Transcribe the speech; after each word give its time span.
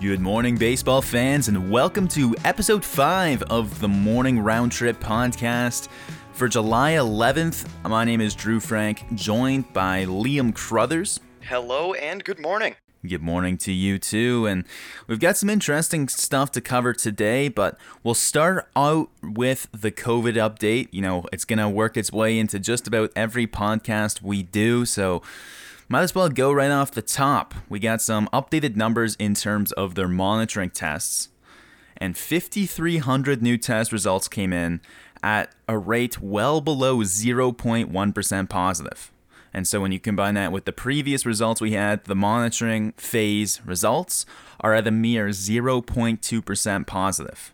Good 0.00 0.20
morning, 0.20 0.56
baseball 0.56 1.02
fans, 1.02 1.48
and 1.48 1.70
welcome 1.70 2.06
to 2.08 2.34
episode 2.44 2.84
5 2.84 3.42
of 3.42 3.80
the 3.80 3.88
Morning 3.88 4.38
Round 4.38 4.70
Trip 4.70 5.00
podcast. 5.00 5.88
For 6.32 6.48
July 6.48 6.92
11th, 6.92 7.68
my 7.82 8.04
name 8.04 8.20
is 8.20 8.34
Drew 8.34 8.60
Frank, 8.60 9.04
joined 9.14 9.72
by 9.72 10.04
Liam 10.04 10.54
Crothers. 10.54 11.18
Hello 11.40 11.92
and 11.94 12.22
good 12.22 12.38
morning. 12.38 12.76
Good 13.06 13.22
morning 13.22 13.56
to 13.58 13.72
you 13.72 13.98
too. 13.98 14.46
And 14.46 14.64
we've 15.06 15.18
got 15.18 15.38
some 15.38 15.48
interesting 15.48 16.06
stuff 16.08 16.50
to 16.52 16.60
cover 16.60 16.92
today, 16.92 17.48
but 17.48 17.78
we'll 18.02 18.12
start 18.12 18.68
out 18.76 19.08
with 19.22 19.68
the 19.72 19.90
COVID 19.90 20.34
update. 20.34 20.88
You 20.90 21.00
know, 21.00 21.24
it's 21.32 21.46
going 21.46 21.60
to 21.60 21.68
work 21.70 21.96
its 21.96 22.12
way 22.12 22.38
into 22.38 22.58
just 22.58 22.86
about 22.86 23.10
every 23.16 23.46
podcast 23.46 24.20
we 24.20 24.42
do. 24.42 24.84
So, 24.84 25.22
might 25.88 26.02
as 26.02 26.14
well 26.14 26.28
go 26.28 26.52
right 26.52 26.70
off 26.70 26.90
the 26.90 27.00
top. 27.00 27.54
We 27.70 27.80
got 27.80 28.02
some 28.02 28.28
updated 28.34 28.76
numbers 28.76 29.16
in 29.16 29.34
terms 29.34 29.72
of 29.72 29.94
their 29.94 30.06
monitoring 30.06 30.70
tests, 30.70 31.30
and 31.96 32.18
5,300 32.18 33.42
new 33.42 33.56
test 33.56 33.92
results 33.92 34.28
came 34.28 34.52
in 34.52 34.82
at 35.22 35.54
a 35.66 35.78
rate 35.78 36.20
well 36.20 36.60
below 36.60 36.98
0.1% 36.98 38.48
positive. 38.48 39.10
And 39.52 39.66
so 39.66 39.80
when 39.80 39.92
you 39.92 40.00
combine 40.00 40.34
that 40.34 40.52
with 40.52 40.64
the 40.64 40.72
previous 40.72 41.26
results 41.26 41.60
we 41.60 41.72
had, 41.72 42.04
the 42.04 42.14
monitoring 42.14 42.92
phase 42.92 43.60
results 43.64 44.26
are 44.60 44.74
at 44.74 44.86
a 44.86 44.90
mere 44.90 45.28
0.2% 45.28 46.86
positive. 46.86 47.52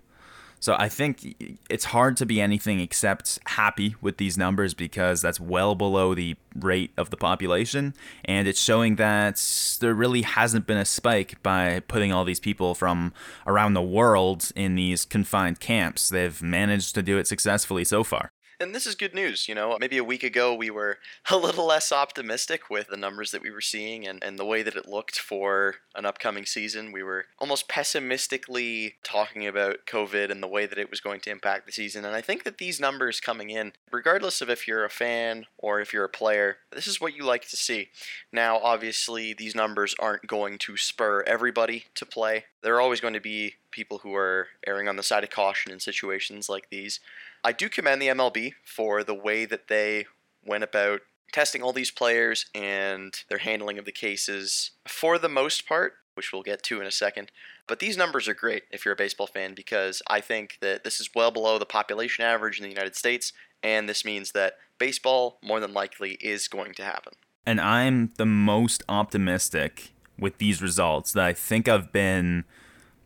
So 0.58 0.74
I 0.78 0.88
think 0.88 1.36
it's 1.68 1.86
hard 1.86 2.16
to 2.16 2.26
be 2.26 2.40
anything 2.40 2.80
except 2.80 3.38
happy 3.44 3.94
with 4.00 4.16
these 4.16 4.38
numbers 4.38 4.74
because 4.74 5.20
that's 5.20 5.38
well 5.38 5.74
below 5.74 6.14
the 6.14 6.36
rate 6.54 6.92
of 6.96 7.10
the 7.10 7.16
population. 7.16 7.94
And 8.24 8.48
it's 8.48 8.60
showing 8.60 8.96
that 8.96 9.40
there 9.80 9.94
really 9.94 10.22
hasn't 10.22 10.66
been 10.66 10.78
a 10.78 10.84
spike 10.84 11.40
by 11.42 11.80
putting 11.80 12.12
all 12.12 12.24
these 12.24 12.40
people 12.40 12.74
from 12.74 13.12
around 13.46 13.74
the 13.74 13.82
world 13.82 14.50
in 14.56 14.74
these 14.74 15.04
confined 15.04 15.60
camps. 15.60 16.08
They've 16.08 16.42
managed 16.42 16.94
to 16.94 17.02
do 17.02 17.18
it 17.18 17.26
successfully 17.26 17.84
so 17.84 18.02
far. 18.02 18.30
And 18.58 18.74
this 18.74 18.86
is 18.86 18.94
good 18.94 19.14
news. 19.14 19.48
You 19.48 19.54
know, 19.54 19.76
maybe 19.78 19.98
a 19.98 20.04
week 20.04 20.22
ago 20.22 20.54
we 20.54 20.70
were 20.70 20.98
a 21.30 21.36
little 21.36 21.66
less 21.66 21.92
optimistic 21.92 22.70
with 22.70 22.88
the 22.88 22.96
numbers 22.96 23.30
that 23.30 23.42
we 23.42 23.50
were 23.50 23.60
seeing 23.60 24.06
and, 24.06 24.22
and 24.24 24.38
the 24.38 24.44
way 24.44 24.62
that 24.62 24.76
it 24.76 24.88
looked 24.88 25.18
for 25.18 25.76
an 25.94 26.06
upcoming 26.06 26.46
season. 26.46 26.92
We 26.92 27.02
were 27.02 27.26
almost 27.38 27.68
pessimistically 27.68 28.96
talking 29.02 29.46
about 29.46 29.86
COVID 29.86 30.30
and 30.30 30.42
the 30.42 30.48
way 30.48 30.66
that 30.66 30.78
it 30.78 30.90
was 30.90 31.00
going 31.00 31.20
to 31.20 31.30
impact 31.30 31.66
the 31.66 31.72
season. 31.72 32.04
And 32.04 32.14
I 32.14 32.20
think 32.20 32.44
that 32.44 32.58
these 32.58 32.80
numbers 32.80 33.20
coming 33.20 33.50
in, 33.50 33.72
regardless 33.90 34.40
of 34.40 34.48
if 34.48 34.66
you're 34.66 34.84
a 34.84 34.90
fan 34.90 35.46
or 35.58 35.80
if 35.80 35.92
you're 35.92 36.04
a 36.04 36.08
player, 36.08 36.58
this 36.72 36.86
is 36.86 37.00
what 37.00 37.14
you 37.14 37.24
like 37.24 37.48
to 37.48 37.56
see. 37.56 37.88
Now, 38.32 38.58
obviously, 38.58 39.34
these 39.34 39.54
numbers 39.54 39.94
aren't 39.98 40.26
going 40.26 40.58
to 40.58 40.76
spur 40.76 41.22
everybody 41.22 41.84
to 41.94 42.06
play. 42.06 42.44
There 42.62 42.74
are 42.74 42.80
always 42.80 43.00
going 43.00 43.14
to 43.14 43.20
be 43.20 43.54
people 43.70 43.98
who 43.98 44.14
are 44.14 44.48
erring 44.66 44.88
on 44.88 44.96
the 44.96 45.02
side 45.02 45.22
of 45.22 45.30
caution 45.30 45.70
in 45.70 45.78
situations 45.78 46.48
like 46.48 46.70
these. 46.70 46.98
I 47.46 47.52
do 47.52 47.68
commend 47.68 48.02
the 48.02 48.08
MLB 48.08 48.54
for 48.64 49.04
the 49.04 49.14
way 49.14 49.44
that 49.44 49.68
they 49.68 50.06
went 50.44 50.64
about 50.64 51.02
testing 51.32 51.62
all 51.62 51.72
these 51.72 51.92
players 51.92 52.46
and 52.56 53.16
their 53.28 53.38
handling 53.38 53.78
of 53.78 53.84
the 53.84 53.92
cases 53.92 54.72
for 54.88 55.16
the 55.16 55.28
most 55.28 55.64
part, 55.64 55.94
which 56.14 56.32
we'll 56.32 56.42
get 56.42 56.64
to 56.64 56.80
in 56.80 56.88
a 56.88 56.90
second. 56.90 57.30
But 57.68 57.78
these 57.78 57.96
numbers 57.96 58.26
are 58.26 58.34
great 58.34 58.64
if 58.72 58.84
you're 58.84 58.94
a 58.94 58.96
baseball 58.96 59.28
fan 59.28 59.54
because 59.54 60.02
I 60.08 60.20
think 60.20 60.58
that 60.60 60.82
this 60.82 60.98
is 60.98 61.10
well 61.14 61.30
below 61.30 61.56
the 61.56 61.66
population 61.66 62.24
average 62.24 62.58
in 62.58 62.64
the 62.64 62.68
United 62.68 62.96
States, 62.96 63.32
and 63.62 63.88
this 63.88 64.04
means 64.04 64.32
that 64.32 64.54
baseball 64.78 65.38
more 65.40 65.60
than 65.60 65.72
likely 65.72 66.14
is 66.14 66.48
going 66.48 66.74
to 66.74 66.82
happen. 66.82 67.12
And 67.46 67.60
I'm 67.60 68.10
the 68.16 68.26
most 68.26 68.82
optimistic 68.88 69.92
with 70.18 70.38
these 70.38 70.60
results 70.60 71.12
that 71.12 71.24
I 71.24 71.32
think 71.32 71.68
I've 71.68 71.92
been 71.92 72.44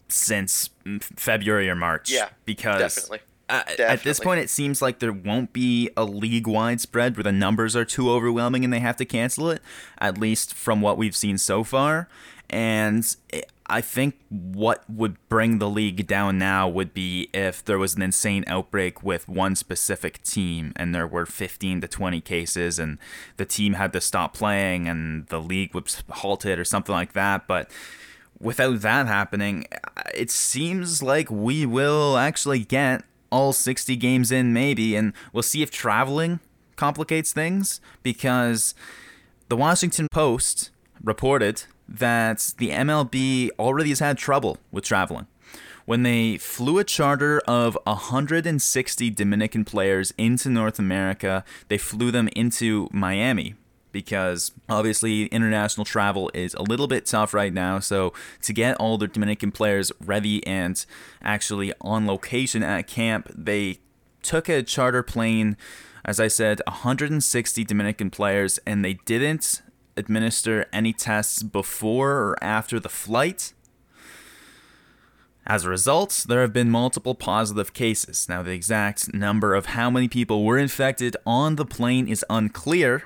since 0.08 0.70
February 1.02 1.68
or 1.68 1.76
March. 1.76 2.10
Yeah, 2.10 2.30
because 2.46 2.80
definitely. 2.80 3.20
Uh, 3.50 3.62
at 3.80 4.04
this 4.04 4.20
point, 4.20 4.40
it 4.40 4.48
seems 4.48 4.80
like 4.80 5.00
there 5.00 5.12
won't 5.12 5.52
be 5.52 5.90
a 5.96 6.04
league 6.04 6.46
wide 6.46 6.80
spread 6.80 7.16
where 7.16 7.24
the 7.24 7.32
numbers 7.32 7.74
are 7.74 7.84
too 7.84 8.10
overwhelming 8.10 8.62
and 8.64 8.72
they 8.72 8.78
have 8.78 8.96
to 8.98 9.04
cancel 9.04 9.50
it, 9.50 9.60
at 9.98 10.18
least 10.18 10.54
from 10.54 10.80
what 10.80 10.96
we've 10.96 11.16
seen 11.16 11.36
so 11.36 11.64
far. 11.64 12.08
And 12.48 13.04
I 13.66 13.80
think 13.80 14.16
what 14.28 14.82
would 14.88 15.16
bring 15.28 15.58
the 15.58 15.68
league 15.68 16.06
down 16.06 16.38
now 16.38 16.68
would 16.68 16.92
be 16.92 17.28
if 17.32 17.64
there 17.64 17.78
was 17.78 17.94
an 17.94 18.02
insane 18.02 18.44
outbreak 18.46 19.02
with 19.02 19.28
one 19.28 19.54
specific 19.54 20.22
team 20.22 20.72
and 20.74 20.92
there 20.92 21.06
were 21.06 21.26
15 21.26 21.80
to 21.80 21.88
20 21.88 22.20
cases 22.20 22.78
and 22.78 22.98
the 23.36 23.44
team 23.44 23.74
had 23.74 23.92
to 23.92 24.00
stop 24.00 24.34
playing 24.34 24.88
and 24.88 25.26
the 25.28 25.40
league 25.40 25.74
was 25.74 26.02
halted 26.10 26.58
or 26.58 26.64
something 26.64 26.92
like 26.92 27.12
that. 27.12 27.46
But 27.46 27.70
without 28.40 28.80
that 28.80 29.06
happening, 29.06 29.66
it 30.14 30.30
seems 30.32 31.02
like 31.02 31.30
we 31.30 31.64
will 31.64 32.16
actually 32.16 32.60
get 32.60 33.04
all 33.30 33.52
60 33.52 33.96
games 33.96 34.30
in, 34.32 34.52
maybe, 34.52 34.96
and 34.96 35.12
we'll 35.32 35.42
see 35.42 35.62
if 35.62 35.70
traveling 35.70 36.40
complicates 36.76 37.32
things 37.32 37.80
because 38.02 38.74
the 39.48 39.56
Washington 39.56 40.06
Post 40.10 40.70
reported 41.02 41.64
that 41.88 42.54
the 42.58 42.70
MLB 42.70 43.50
already 43.58 43.90
has 43.90 43.98
had 43.98 44.16
trouble 44.16 44.58
with 44.70 44.84
traveling. 44.84 45.26
When 45.84 46.04
they 46.04 46.36
flew 46.38 46.78
a 46.78 46.84
charter 46.84 47.40
of 47.48 47.76
160 47.84 49.10
Dominican 49.10 49.64
players 49.64 50.14
into 50.16 50.48
North 50.48 50.78
America, 50.78 51.44
they 51.68 51.78
flew 51.78 52.10
them 52.10 52.28
into 52.36 52.88
Miami 52.92 53.54
because 53.92 54.52
obviously 54.68 55.26
international 55.26 55.84
travel 55.84 56.30
is 56.34 56.54
a 56.54 56.62
little 56.62 56.86
bit 56.86 57.06
tough 57.06 57.34
right 57.34 57.52
now. 57.52 57.78
So 57.78 58.12
to 58.42 58.52
get 58.52 58.76
all 58.76 58.98
the 58.98 59.08
Dominican 59.08 59.50
players 59.52 59.92
ready 60.00 60.46
and 60.46 60.84
actually 61.22 61.72
on 61.80 62.06
location 62.06 62.62
at 62.62 62.86
camp, 62.86 63.30
they 63.34 63.78
took 64.22 64.48
a 64.48 64.62
charter 64.62 65.02
plane. 65.02 65.56
As 66.04 66.18
I 66.18 66.28
said, 66.28 66.60
160 66.66 67.64
Dominican 67.64 68.10
players, 68.10 68.58
and 68.66 68.84
they 68.84 68.94
didn't 68.94 69.62
administer 69.96 70.66
any 70.72 70.92
tests 70.92 71.42
before 71.42 72.12
or 72.12 72.36
after 72.42 72.80
the 72.80 72.88
flight. 72.88 73.52
As 75.46 75.64
a 75.64 75.70
result, 75.70 76.26
there 76.28 76.42
have 76.42 76.52
been 76.52 76.70
multiple 76.70 77.14
positive 77.14 77.72
cases. 77.72 78.28
Now, 78.28 78.42
the 78.42 78.52
exact 78.52 79.12
number 79.12 79.54
of 79.54 79.66
how 79.66 79.90
many 79.90 80.06
people 80.06 80.44
were 80.44 80.58
infected 80.58 81.16
on 81.26 81.56
the 81.56 81.64
plane 81.64 82.06
is 82.06 82.24
unclear, 82.30 83.04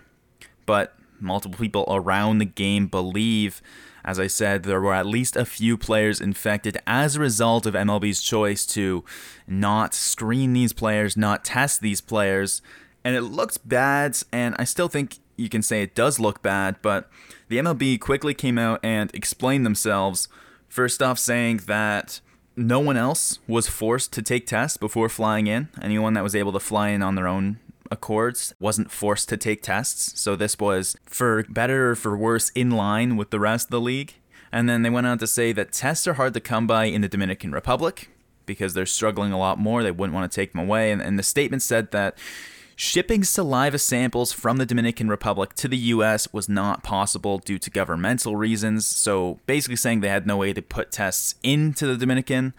but 0.67 0.97
multiple 1.21 1.59
people 1.59 1.85
around 1.89 2.39
the 2.39 2.45
game 2.45 2.87
believe, 2.87 3.63
as 4.05 4.21
I 4.21 4.27
said, 4.27 4.65
there 4.65 4.81
were 4.81 4.95
at 4.95 5.07
least 5.07 5.37
a 5.37 5.45
few 5.45 5.77
players 5.77 6.21
infected 6.21 6.79
as 6.87 7.17
a 7.17 7.21
result 7.21 7.67
of 7.67 7.75
MLB's 7.75 8.23
choice 8.23 8.67
to 8.67 9.05
not 9.47 9.95
screen 9.95 10.53
these 10.53 10.73
players, 10.73 11.17
not 11.17 11.45
test 11.45 11.81
these 11.81 12.01
players. 12.01 12.63
And 13.03 13.17
it 13.17 13.23
looks 13.23 13.59
bad, 13.59 14.17
and 14.33 14.55
I 14.59 14.65
still 14.65 14.89
think 14.89 15.19
you 15.37 15.49
can 15.49 15.63
say 15.63 15.83
it 15.83 15.95
does 15.95 16.21
look 16.21 16.43
bad, 16.43 16.77
but 16.81 17.11
the 17.49 17.59
MLB 17.59 18.01
quickly 18.01 18.35
came 18.35 18.59
out 18.59 18.81
and 18.83 19.15
explained 19.15 19.67
themselves. 19.67 20.29
First 20.69 21.03
off, 21.03 21.19
saying 21.19 21.59
that 21.67 22.21
no 22.57 22.81
one 22.81 22.97
else 22.97 23.39
was 23.47 23.69
forced 23.69 24.13
to 24.13 24.23
take 24.23 24.47
tests 24.47 24.77
before 24.77 25.09
flying 25.09 25.47
in. 25.47 25.69
Anyone 25.83 26.15
that 26.15 26.23
was 26.23 26.37
able 26.37 26.53
to 26.53 26.61
fly 26.61 26.91
in 26.91 27.03
on 27.03 27.15
their 27.15 27.27
own 27.27 27.59
Accords 27.91 28.55
wasn't 28.59 28.91
forced 28.91 29.29
to 29.29 29.37
take 29.37 29.63
tests, 29.63 30.19
so 30.21 30.37
this 30.37 30.59
was 30.59 30.97
for 31.07 31.45
better 31.49 31.91
or 31.91 31.95
for 31.95 32.17
worse 32.17 32.51
in 32.51 32.71
line 32.71 33.17
with 33.17 33.31
the 33.31 33.41
rest 33.41 33.67
of 33.67 33.71
the 33.71 33.81
league. 33.81 34.15
And 34.51 34.69
then 34.69 34.83
they 34.83 34.91
went 34.91 35.07
on 35.07 35.19
to 35.19 35.27
say 35.27 35.53
that 35.53 35.73
tests 35.73 36.07
are 36.07 36.15
hard 36.15 36.35
to 36.35 36.41
come 36.41 36.67
by 36.67 36.85
in 36.85 37.01
the 37.01 37.09
Dominican 37.09 37.53
Republic 37.53 38.09
because 38.47 38.75
they're 38.75 38.87
struggling 38.87 39.33
a 39.33 39.39
lot 39.39 39.59
more. 39.59 39.83
They 39.83 39.91
wouldn't 39.91 40.15
want 40.15 40.31
to 40.31 40.35
take 40.35 40.53
them 40.53 40.61
away. 40.61 40.93
And, 40.93 41.03
and 41.03 41.19
the 41.19 41.23
statement 41.23 41.63
said 41.63 41.91
that 41.91 42.17
shipping 42.77 43.25
saliva 43.25 43.79
samples 43.79 44.33
from 44.33 44.59
the 44.59 44.67
Dominican 44.67 45.09
Republic 45.09 45.55
to 45.55 45.69
the 45.69 45.77
US 45.77 46.33
was 46.33 46.49
not 46.49 46.83
possible 46.83 47.39
due 47.39 47.59
to 47.59 47.71
governmental 47.71 48.37
reasons. 48.37 48.87
So 48.87 49.41
basically 49.47 49.77
saying 49.77 50.01
they 50.01 50.09
had 50.09 50.27
no 50.27 50.37
way 50.37 50.53
to 50.53 50.63
put 50.63 50.93
tests 50.93 51.35
into 51.43 51.87
the 51.87 51.97
Dominican. 51.97 52.55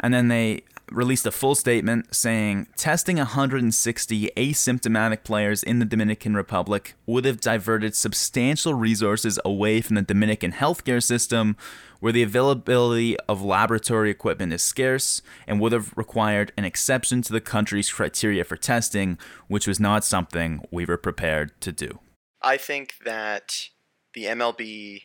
And 0.00 0.12
then 0.12 0.28
they 0.28 0.64
released 0.90 1.26
a 1.26 1.32
full 1.32 1.54
statement 1.54 2.14
saying 2.14 2.66
testing 2.76 3.16
160 3.16 4.30
asymptomatic 4.36 5.24
players 5.24 5.62
in 5.62 5.78
the 5.78 5.84
Dominican 5.84 6.34
Republic 6.34 6.94
would 7.06 7.24
have 7.24 7.40
diverted 7.40 7.94
substantial 7.94 8.74
resources 8.74 9.38
away 9.44 9.80
from 9.80 9.96
the 9.96 10.02
Dominican 10.02 10.52
healthcare 10.52 11.02
system, 11.02 11.56
where 12.00 12.12
the 12.12 12.22
availability 12.22 13.18
of 13.28 13.42
laboratory 13.42 14.10
equipment 14.10 14.52
is 14.52 14.62
scarce, 14.62 15.22
and 15.46 15.60
would 15.60 15.72
have 15.72 15.92
required 15.96 16.52
an 16.56 16.64
exception 16.64 17.22
to 17.22 17.32
the 17.32 17.40
country's 17.40 17.92
criteria 17.92 18.44
for 18.44 18.56
testing, 18.56 19.18
which 19.48 19.66
was 19.66 19.80
not 19.80 20.04
something 20.04 20.64
we 20.70 20.84
were 20.84 20.96
prepared 20.96 21.60
to 21.60 21.72
do. 21.72 21.98
I 22.42 22.56
think 22.58 22.94
that 23.04 23.70
the 24.14 24.24
MLB 24.24 25.02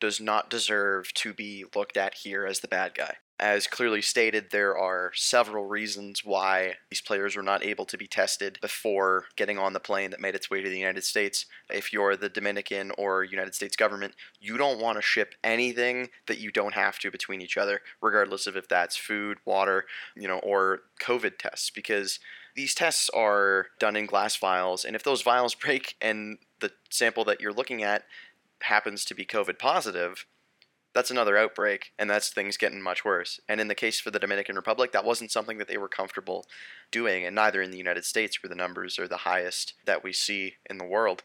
does 0.00 0.20
not 0.20 0.50
deserve 0.50 1.14
to 1.14 1.32
be 1.32 1.64
looked 1.76 1.96
at 1.96 2.14
here 2.14 2.44
as 2.44 2.58
the 2.58 2.66
bad 2.66 2.94
guy. 2.94 3.18
As 3.40 3.66
clearly 3.66 4.02
stated, 4.02 4.50
there 4.50 4.78
are 4.78 5.10
several 5.14 5.66
reasons 5.66 6.24
why 6.24 6.74
these 6.90 7.00
players 7.00 7.34
were 7.34 7.42
not 7.42 7.64
able 7.64 7.84
to 7.86 7.98
be 7.98 8.06
tested 8.06 8.58
before 8.60 9.24
getting 9.36 9.58
on 9.58 9.72
the 9.72 9.80
plane 9.80 10.10
that 10.10 10.20
made 10.20 10.36
its 10.36 10.48
way 10.48 10.62
to 10.62 10.68
the 10.68 10.78
United 10.78 11.02
States. 11.02 11.46
If 11.68 11.92
you're 11.92 12.16
the 12.16 12.28
Dominican 12.28 12.92
or 12.96 13.24
United 13.24 13.54
States 13.54 13.74
government, 13.74 14.14
you 14.38 14.56
don't 14.58 14.80
want 14.80 14.96
to 14.96 15.02
ship 15.02 15.34
anything 15.42 16.10
that 16.28 16.38
you 16.38 16.52
don't 16.52 16.74
have 16.74 17.00
to 17.00 17.10
between 17.10 17.42
each 17.42 17.56
other, 17.56 17.80
regardless 18.00 18.46
of 18.46 18.56
if 18.56 18.68
that's 18.68 18.96
food, 18.96 19.38
water, 19.44 19.86
you 20.14 20.28
know, 20.28 20.38
or 20.38 20.82
COVID 21.00 21.38
tests, 21.38 21.70
because 21.70 22.20
these 22.54 22.74
tests 22.74 23.10
are 23.10 23.68
done 23.78 23.96
in 23.96 24.06
glass 24.06 24.36
vials, 24.36 24.84
and 24.84 24.94
if 24.94 25.02
those 25.02 25.22
vials 25.22 25.54
break 25.56 25.96
and 26.00 26.38
the 26.60 26.70
sample 26.90 27.24
that 27.24 27.40
you're 27.40 27.52
looking 27.52 27.82
at 27.82 28.04
happens 28.62 29.04
to 29.06 29.14
be 29.14 29.24
COVID 29.24 29.58
positive, 29.58 30.26
that's 30.94 31.10
another 31.10 31.36
outbreak, 31.36 31.92
and 31.98 32.08
that's 32.08 32.28
things 32.28 32.56
getting 32.56 32.82
much 32.82 33.04
worse. 33.04 33.40
And 33.48 33.60
in 33.60 33.68
the 33.68 33.74
case 33.74 34.00
for 34.00 34.10
the 34.10 34.18
Dominican 34.18 34.56
Republic, 34.56 34.92
that 34.92 35.04
wasn't 35.04 35.30
something 35.30 35.58
that 35.58 35.68
they 35.68 35.78
were 35.78 35.88
comfortable 35.88 36.46
doing, 36.90 37.24
and 37.24 37.34
neither 37.34 37.62
in 37.62 37.70
the 37.70 37.78
United 37.78 38.04
States, 38.04 38.42
where 38.42 38.48
the 38.48 38.54
numbers 38.54 38.98
are 38.98 39.08
the 39.08 39.18
highest 39.18 39.74
that 39.86 40.04
we 40.04 40.12
see 40.12 40.56
in 40.68 40.78
the 40.78 40.84
world. 40.84 41.22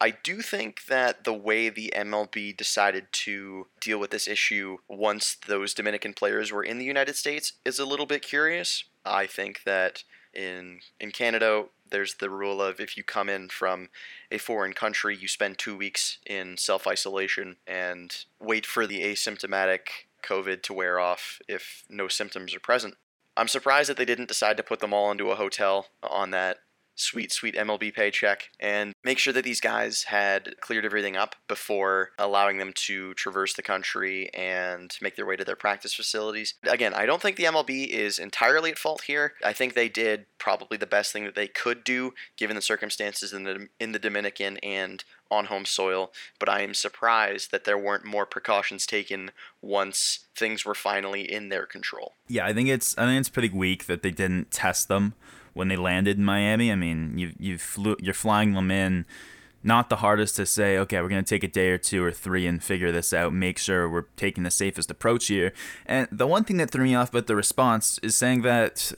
I 0.00 0.10
do 0.10 0.42
think 0.42 0.84
that 0.86 1.24
the 1.24 1.32
way 1.32 1.68
the 1.68 1.92
MLB 1.96 2.56
decided 2.56 3.08
to 3.12 3.66
deal 3.80 3.98
with 3.98 4.10
this 4.10 4.28
issue 4.28 4.78
once 4.88 5.36
those 5.46 5.74
Dominican 5.74 6.14
players 6.14 6.52
were 6.52 6.62
in 6.62 6.78
the 6.78 6.84
United 6.84 7.16
States 7.16 7.54
is 7.64 7.80
a 7.80 7.86
little 7.86 8.06
bit 8.06 8.22
curious. 8.22 8.84
I 9.04 9.26
think 9.26 9.64
that 9.64 10.04
in 10.32 10.80
in 11.00 11.10
Canada, 11.10 11.64
there's 11.90 12.14
the 12.14 12.30
rule 12.30 12.62
of 12.62 12.80
if 12.80 12.96
you 12.96 13.02
come 13.02 13.28
in 13.28 13.48
from 13.48 13.88
a 14.30 14.38
foreign 14.38 14.72
country, 14.72 15.16
you 15.16 15.28
spend 15.28 15.58
two 15.58 15.76
weeks 15.76 16.18
in 16.26 16.56
self 16.56 16.86
isolation 16.86 17.56
and 17.66 18.24
wait 18.40 18.66
for 18.66 18.86
the 18.86 19.02
asymptomatic 19.02 19.80
COVID 20.22 20.62
to 20.62 20.74
wear 20.74 20.98
off 20.98 21.40
if 21.48 21.84
no 21.88 22.08
symptoms 22.08 22.54
are 22.54 22.60
present. 22.60 22.94
I'm 23.36 23.48
surprised 23.48 23.88
that 23.88 23.96
they 23.96 24.04
didn't 24.04 24.28
decide 24.28 24.56
to 24.56 24.62
put 24.62 24.80
them 24.80 24.92
all 24.92 25.10
into 25.10 25.30
a 25.30 25.36
hotel 25.36 25.86
on 26.02 26.30
that 26.32 26.58
sweet, 26.98 27.32
sweet 27.32 27.54
MLB 27.54 27.94
paycheck 27.94 28.50
and 28.60 28.92
make 29.04 29.18
sure 29.18 29.32
that 29.32 29.44
these 29.44 29.60
guys 29.60 30.04
had 30.04 30.60
cleared 30.60 30.84
everything 30.84 31.16
up 31.16 31.36
before 31.46 32.10
allowing 32.18 32.58
them 32.58 32.72
to 32.74 33.14
traverse 33.14 33.54
the 33.54 33.62
country 33.62 34.30
and 34.34 34.96
make 35.00 35.16
their 35.16 35.26
way 35.26 35.36
to 35.36 35.44
their 35.44 35.56
practice 35.56 35.94
facilities. 35.94 36.54
Again, 36.64 36.94
I 36.94 37.06
don't 37.06 37.22
think 37.22 37.36
the 37.36 37.44
MLB 37.44 37.88
is 37.88 38.18
entirely 38.18 38.70
at 38.70 38.78
fault 38.78 39.02
here. 39.02 39.34
I 39.44 39.52
think 39.52 39.74
they 39.74 39.88
did 39.88 40.26
probably 40.38 40.76
the 40.76 40.86
best 40.86 41.12
thing 41.12 41.24
that 41.24 41.34
they 41.34 41.48
could 41.48 41.84
do 41.84 42.14
given 42.36 42.56
the 42.56 42.62
circumstances 42.62 43.32
in 43.32 43.44
the 43.44 43.68
in 43.80 43.92
the 43.92 43.98
Dominican 43.98 44.58
and 44.58 45.04
on 45.30 45.46
home 45.46 45.64
soil, 45.64 46.10
but 46.38 46.48
I 46.48 46.62
am 46.62 46.74
surprised 46.74 47.50
that 47.50 47.64
there 47.64 47.76
weren't 47.76 48.04
more 48.04 48.24
precautions 48.24 48.86
taken 48.86 49.30
once 49.60 50.20
things 50.34 50.64
were 50.64 50.74
finally 50.74 51.30
in 51.30 51.50
their 51.50 51.66
control. 51.66 52.14
Yeah, 52.28 52.46
I 52.46 52.54
think 52.54 52.68
it's 52.68 52.96
I 52.96 53.04
think 53.06 53.20
it's 53.20 53.28
pretty 53.28 53.50
weak 53.50 53.86
that 53.86 54.02
they 54.02 54.10
didn't 54.10 54.50
test 54.50 54.88
them 54.88 55.14
when 55.58 55.66
they 55.66 55.76
landed 55.76 56.16
in 56.16 56.24
Miami. 56.24 56.70
I 56.70 56.76
mean, 56.76 57.18
you 57.18 57.32
you 57.38 57.58
flew 57.58 57.96
you're 58.00 58.14
flying 58.14 58.54
them 58.54 58.70
in. 58.70 59.04
Not 59.64 59.90
the 59.90 59.96
hardest 59.96 60.36
to 60.36 60.46
say, 60.46 60.78
okay, 60.78 61.02
we're 61.02 61.08
going 61.08 61.24
to 61.24 61.28
take 61.28 61.42
a 61.42 61.48
day 61.48 61.70
or 61.70 61.78
two 61.78 62.02
or 62.04 62.12
three 62.12 62.46
and 62.46 62.62
figure 62.62 62.92
this 62.92 63.12
out, 63.12 63.32
make 63.32 63.58
sure 63.58 63.90
we're 63.90 64.06
taking 64.16 64.44
the 64.44 64.52
safest 64.52 64.88
approach 64.88 65.26
here. 65.26 65.52
And 65.84 66.06
the 66.12 66.28
one 66.28 66.44
thing 66.44 66.58
that 66.58 66.70
threw 66.70 66.84
me 66.84 66.94
off 66.94 67.08
about 67.08 67.26
the 67.26 67.34
response 67.34 67.98
is 68.00 68.16
saying 68.16 68.42
that 68.42 68.92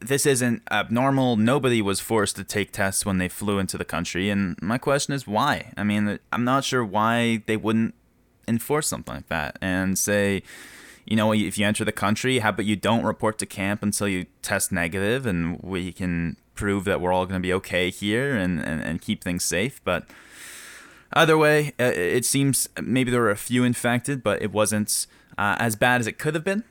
this 0.00 0.26
isn't 0.26 0.62
abnormal. 0.68 1.36
Nobody 1.36 1.80
was 1.80 2.00
forced 2.00 2.34
to 2.36 2.44
take 2.44 2.72
tests 2.72 3.06
when 3.06 3.18
they 3.18 3.28
flew 3.28 3.60
into 3.60 3.78
the 3.78 3.84
country. 3.84 4.30
And 4.30 4.60
my 4.60 4.78
question 4.78 5.14
is 5.14 5.28
why? 5.28 5.72
I 5.76 5.84
mean, 5.84 6.18
I'm 6.32 6.44
not 6.44 6.64
sure 6.64 6.84
why 6.84 7.44
they 7.46 7.56
wouldn't 7.56 7.94
enforce 8.48 8.88
something 8.88 9.14
like 9.14 9.28
that 9.28 9.58
and 9.62 9.96
say, 9.96 10.42
you 11.04 11.16
know, 11.16 11.32
if 11.32 11.58
you 11.58 11.66
enter 11.66 11.84
the 11.84 11.92
country, 11.92 12.38
how 12.38 12.50
about 12.50 12.66
you 12.66 12.76
don't 12.76 13.04
report 13.04 13.38
to 13.38 13.46
camp 13.46 13.82
until 13.82 14.08
you 14.08 14.26
test 14.42 14.72
negative 14.72 15.26
and 15.26 15.60
we 15.62 15.92
can 15.92 16.36
prove 16.54 16.84
that 16.84 17.00
we're 17.00 17.12
all 17.12 17.26
going 17.26 17.40
to 17.40 17.46
be 17.46 17.52
okay 17.52 17.90
here 17.90 18.36
and, 18.36 18.60
and, 18.60 18.80
and 18.82 19.00
keep 19.00 19.22
things 19.22 19.44
safe. 19.44 19.80
But 19.84 20.06
either 21.12 21.36
way, 21.36 21.72
uh, 21.78 21.92
it 21.94 22.24
seems 22.24 22.68
maybe 22.80 23.10
there 23.10 23.20
were 23.20 23.30
a 23.30 23.36
few 23.36 23.64
infected, 23.64 24.22
but 24.22 24.40
it 24.40 24.52
wasn't 24.52 25.06
uh, 25.36 25.56
as 25.58 25.76
bad 25.76 26.00
as 26.00 26.06
it 26.06 26.18
could 26.18 26.34
have 26.34 26.44
been. 26.44 26.64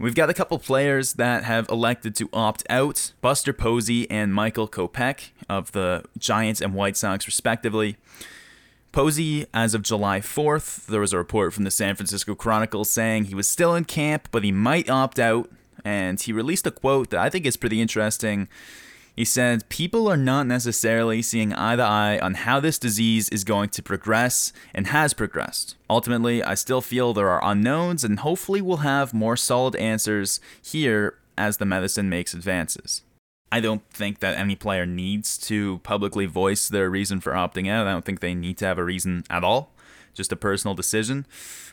We've 0.00 0.14
got 0.14 0.30
a 0.30 0.34
couple 0.34 0.58
players 0.60 1.14
that 1.14 1.42
have 1.42 1.68
elected 1.68 2.14
to 2.16 2.28
opt 2.32 2.64
out 2.70 3.12
Buster 3.20 3.52
Posey 3.52 4.08
and 4.08 4.32
Michael 4.32 4.68
Kopech 4.68 5.30
of 5.48 5.72
the 5.72 6.04
Giants 6.16 6.60
and 6.60 6.72
White 6.72 6.96
Sox, 6.96 7.26
respectively. 7.26 7.96
Posey, 8.98 9.46
as 9.54 9.74
of 9.74 9.82
July 9.82 10.18
4th, 10.18 10.86
there 10.86 11.00
was 11.00 11.12
a 11.12 11.18
report 11.18 11.54
from 11.54 11.62
the 11.62 11.70
San 11.70 11.94
Francisco 11.94 12.34
Chronicle 12.34 12.84
saying 12.84 13.26
he 13.26 13.34
was 13.36 13.46
still 13.46 13.76
in 13.76 13.84
camp, 13.84 14.26
but 14.32 14.42
he 14.42 14.50
might 14.50 14.90
opt 14.90 15.20
out. 15.20 15.48
And 15.84 16.20
he 16.20 16.32
released 16.32 16.66
a 16.66 16.72
quote 16.72 17.10
that 17.10 17.20
I 17.20 17.30
think 17.30 17.46
is 17.46 17.56
pretty 17.56 17.80
interesting. 17.80 18.48
He 19.14 19.24
said, 19.24 19.68
People 19.68 20.08
are 20.08 20.16
not 20.16 20.48
necessarily 20.48 21.22
seeing 21.22 21.52
eye 21.52 21.76
to 21.76 21.82
eye 21.84 22.18
on 22.18 22.34
how 22.34 22.58
this 22.58 22.76
disease 22.76 23.28
is 23.28 23.44
going 23.44 23.68
to 23.68 23.84
progress 23.84 24.52
and 24.74 24.88
has 24.88 25.14
progressed. 25.14 25.76
Ultimately, 25.88 26.42
I 26.42 26.54
still 26.54 26.80
feel 26.80 27.14
there 27.14 27.30
are 27.30 27.48
unknowns, 27.48 28.02
and 28.02 28.18
hopefully, 28.18 28.60
we'll 28.60 28.78
have 28.78 29.14
more 29.14 29.36
solid 29.36 29.76
answers 29.76 30.40
here 30.60 31.14
as 31.36 31.58
the 31.58 31.64
medicine 31.64 32.08
makes 32.08 32.34
advances. 32.34 33.02
I 33.50 33.60
don't 33.60 33.82
think 33.90 34.20
that 34.20 34.36
any 34.36 34.56
player 34.56 34.84
needs 34.84 35.38
to 35.38 35.78
publicly 35.78 36.26
voice 36.26 36.68
their 36.68 36.90
reason 36.90 37.20
for 37.20 37.32
opting 37.32 37.68
out. 37.68 37.86
I 37.86 37.92
don't 37.92 38.04
think 38.04 38.20
they 38.20 38.34
need 38.34 38.58
to 38.58 38.66
have 38.66 38.78
a 38.78 38.84
reason 38.84 39.24
at 39.30 39.42
all, 39.42 39.72
just 40.14 40.32
a 40.32 40.36
personal 40.36 40.74
decision. 40.74 41.26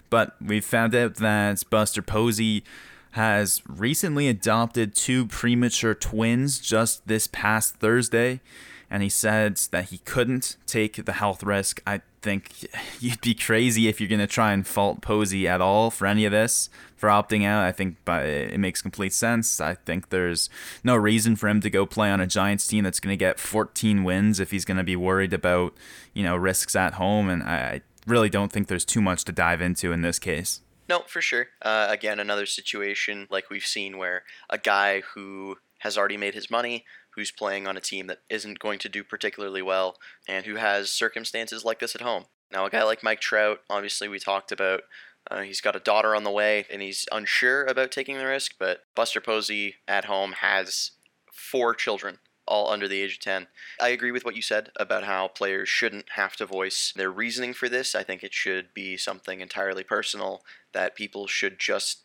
But 0.10 0.36
we've 0.42 0.64
found 0.64 0.96
out 0.96 1.16
that 1.16 1.70
Buster 1.70 2.02
Posey 2.02 2.64
has 3.12 3.62
recently 3.68 4.28
adopted 4.28 4.94
two 4.94 5.26
premature 5.28 5.94
twins 5.94 6.60
just 6.60 7.08
this 7.08 7.28
past 7.28 7.76
Thursday. 7.78 8.42
And 8.90 9.02
he 9.02 9.10
said 9.10 9.58
that 9.72 9.86
he 9.86 9.98
couldn't 10.00 10.58
take 10.68 11.04
the 11.04 11.14
health 11.14 11.44
risk. 11.44 11.82
I 11.88 12.02
think 12.26 12.68
you'd 13.00 13.22
be 13.22 13.36
crazy 13.36 13.88
if 13.88 14.02
you're 14.02 14.10
going 14.10 14.20
to 14.20 14.28
try 14.28 14.52
and 14.52 14.66
fault 14.66 15.02
Posey 15.02 15.48
at 15.48 15.62
all 15.62 15.92
for 15.92 16.08
any 16.08 16.26
of 16.26 16.32
this, 16.32 16.70
for 16.98 17.08
opting 17.08 17.46
out. 17.46 17.64
I 17.64 17.72
think 17.72 17.98
it 18.08 18.60
makes 18.60 18.82
complete 18.82 19.14
sense. 19.14 19.62
I 19.62 19.76
think 19.76 20.10
there's 20.10 20.50
no 20.84 20.96
reason 20.96 21.36
for 21.36 21.48
him 21.48 21.62
to 21.62 21.70
go 21.70 21.86
play 21.86 22.10
on 22.10 22.20
a 22.20 22.28
Giants 22.28 22.68
team 22.68 22.84
that's 22.84 23.00
going 23.00 23.14
to 23.14 23.18
get 23.18 23.40
14 23.40 24.04
wins 24.04 24.40
if 24.40 24.52
he's 24.52 24.66
going 24.66 24.78
to 24.78 24.84
be 24.84 24.96
worried 24.96 25.34
about, 25.34 25.74
you 26.14 26.24
know, 26.24 26.36
risks 26.36 26.76
at 26.76 26.96
home. 26.96 27.30
And 27.30 27.44
I 27.44 27.82
really 28.08 28.30
don't 28.30 28.52
think 28.52 28.68
there's 28.68 28.86
too 28.86 29.02
much 29.02 29.24
to 29.26 29.32
dive 29.32 29.62
into 29.62 29.92
in 29.92 30.02
this 30.02 30.18
case. 30.18 30.62
No, 30.90 31.04
for 31.08 31.22
sure. 31.22 31.48
Uh, 31.62 31.88
again, 31.90 32.20
another 32.20 32.46
situation 32.46 33.28
like 33.30 33.50
we've 33.50 33.66
seen 33.66 33.98
where 33.98 34.24
a 34.50 34.58
guy 34.58 35.02
who 35.14 35.58
has 35.86 36.00
already 36.00 36.18
made 36.18 36.34
his 36.34 36.50
money, 36.50 36.84
who's 37.12 37.30
playing 37.30 37.68
on 37.68 37.78
a 37.78 37.82
team 37.82 38.08
that 38.08 38.24
isn't 38.28 38.58
going 38.58 38.80
to 38.80 38.90
do 38.90 39.04
particularly 39.04 39.62
well, 39.62 39.98
and 40.28 40.48
who 40.48 40.56
has 40.56 40.92
circumstances 40.92 41.64
like 41.64 41.78
this 41.78 41.94
at 41.94 42.02
home. 42.02 42.26
Now, 42.52 42.66
a 42.66 42.72
guy 42.72 42.84
like 42.84 43.04
Mike 43.04 43.22
Trout, 43.22 43.60
obviously, 43.70 44.08
we 44.08 44.18
talked 44.18 44.52
about. 44.52 44.82
Uh, 45.30 45.42
he's 45.42 45.62
got 45.62 45.76
a 45.76 45.80
daughter 45.80 46.16
on 46.16 46.24
the 46.24 46.32
way, 46.32 46.66
and 46.72 46.82
he's 46.82 47.06
unsure 47.12 47.66
about 47.66 47.92
taking 47.92 48.18
the 48.18 48.26
risk. 48.26 48.54
But 48.58 48.80
Buster 48.96 49.22
Posey 49.22 49.76
at 49.88 50.06
home 50.06 50.34
has 50.40 50.92
four 51.32 51.76
children, 51.76 52.18
all 52.48 52.72
under 52.72 52.88
the 52.88 53.02
age 53.02 53.14
of 53.14 53.20
10. 53.20 53.46
I 53.80 53.90
agree 53.90 54.12
with 54.12 54.26
what 54.26 54.36
you 54.36 54.42
said 54.42 54.72
about 54.80 55.04
how 55.04 55.28
players 55.28 55.70
shouldn't 55.70 56.14
have 56.16 56.36
to 56.38 56.48
voice 56.48 56.94
their 56.96 57.12
reasoning 57.12 57.54
for 57.54 57.70
this. 57.70 57.94
I 57.94 58.02
think 58.02 58.24
it 58.24 58.34
should 58.34 58.74
be 58.74 58.98
something 58.98 59.40
entirely 59.40 59.84
personal 59.84 60.42
that 60.74 60.96
people 60.96 61.28
should 61.28 61.60
just 61.60 62.05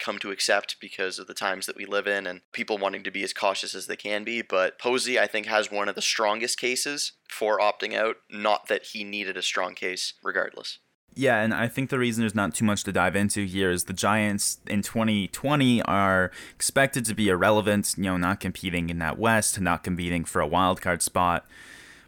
come 0.00 0.18
to 0.18 0.30
accept 0.30 0.76
because 0.80 1.18
of 1.18 1.26
the 1.26 1.34
times 1.34 1.66
that 1.66 1.76
we 1.76 1.84
live 1.84 2.06
in 2.06 2.26
and 2.26 2.40
people 2.52 2.78
wanting 2.78 3.04
to 3.04 3.10
be 3.10 3.22
as 3.22 3.32
cautious 3.32 3.74
as 3.74 3.86
they 3.86 3.96
can 3.96 4.24
be. 4.24 4.42
But 4.42 4.78
Posey, 4.78 5.18
I 5.18 5.26
think, 5.26 5.46
has 5.46 5.70
one 5.70 5.88
of 5.88 5.94
the 5.94 6.02
strongest 6.02 6.58
cases 6.58 7.12
for 7.28 7.58
opting 7.58 7.94
out. 7.94 8.16
Not 8.30 8.68
that 8.68 8.86
he 8.86 9.04
needed 9.04 9.36
a 9.36 9.42
strong 9.42 9.74
case, 9.74 10.14
regardless. 10.22 10.78
Yeah, 11.14 11.42
and 11.42 11.52
I 11.52 11.68
think 11.68 11.90
the 11.90 11.98
reason 11.98 12.22
there's 12.22 12.34
not 12.34 12.54
too 12.54 12.64
much 12.64 12.84
to 12.84 12.92
dive 12.92 13.14
into 13.14 13.44
here 13.44 13.70
is 13.70 13.84
the 13.84 13.92
Giants 13.92 14.58
in 14.66 14.80
2020 14.80 15.82
are 15.82 16.30
expected 16.54 17.04
to 17.04 17.14
be 17.14 17.28
irrelevant, 17.28 17.94
you 17.98 18.04
know, 18.04 18.16
not 18.16 18.40
competing 18.40 18.88
in 18.88 18.98
that 19.00 19.18
West, 19.18 19.60
not 19.60 19.84
competing 19.84 20.24
for 20.24 20.40
a 20.40 20.46
wild 20.46 20.80
card 20.80 21.02
spot. 21.02 21.46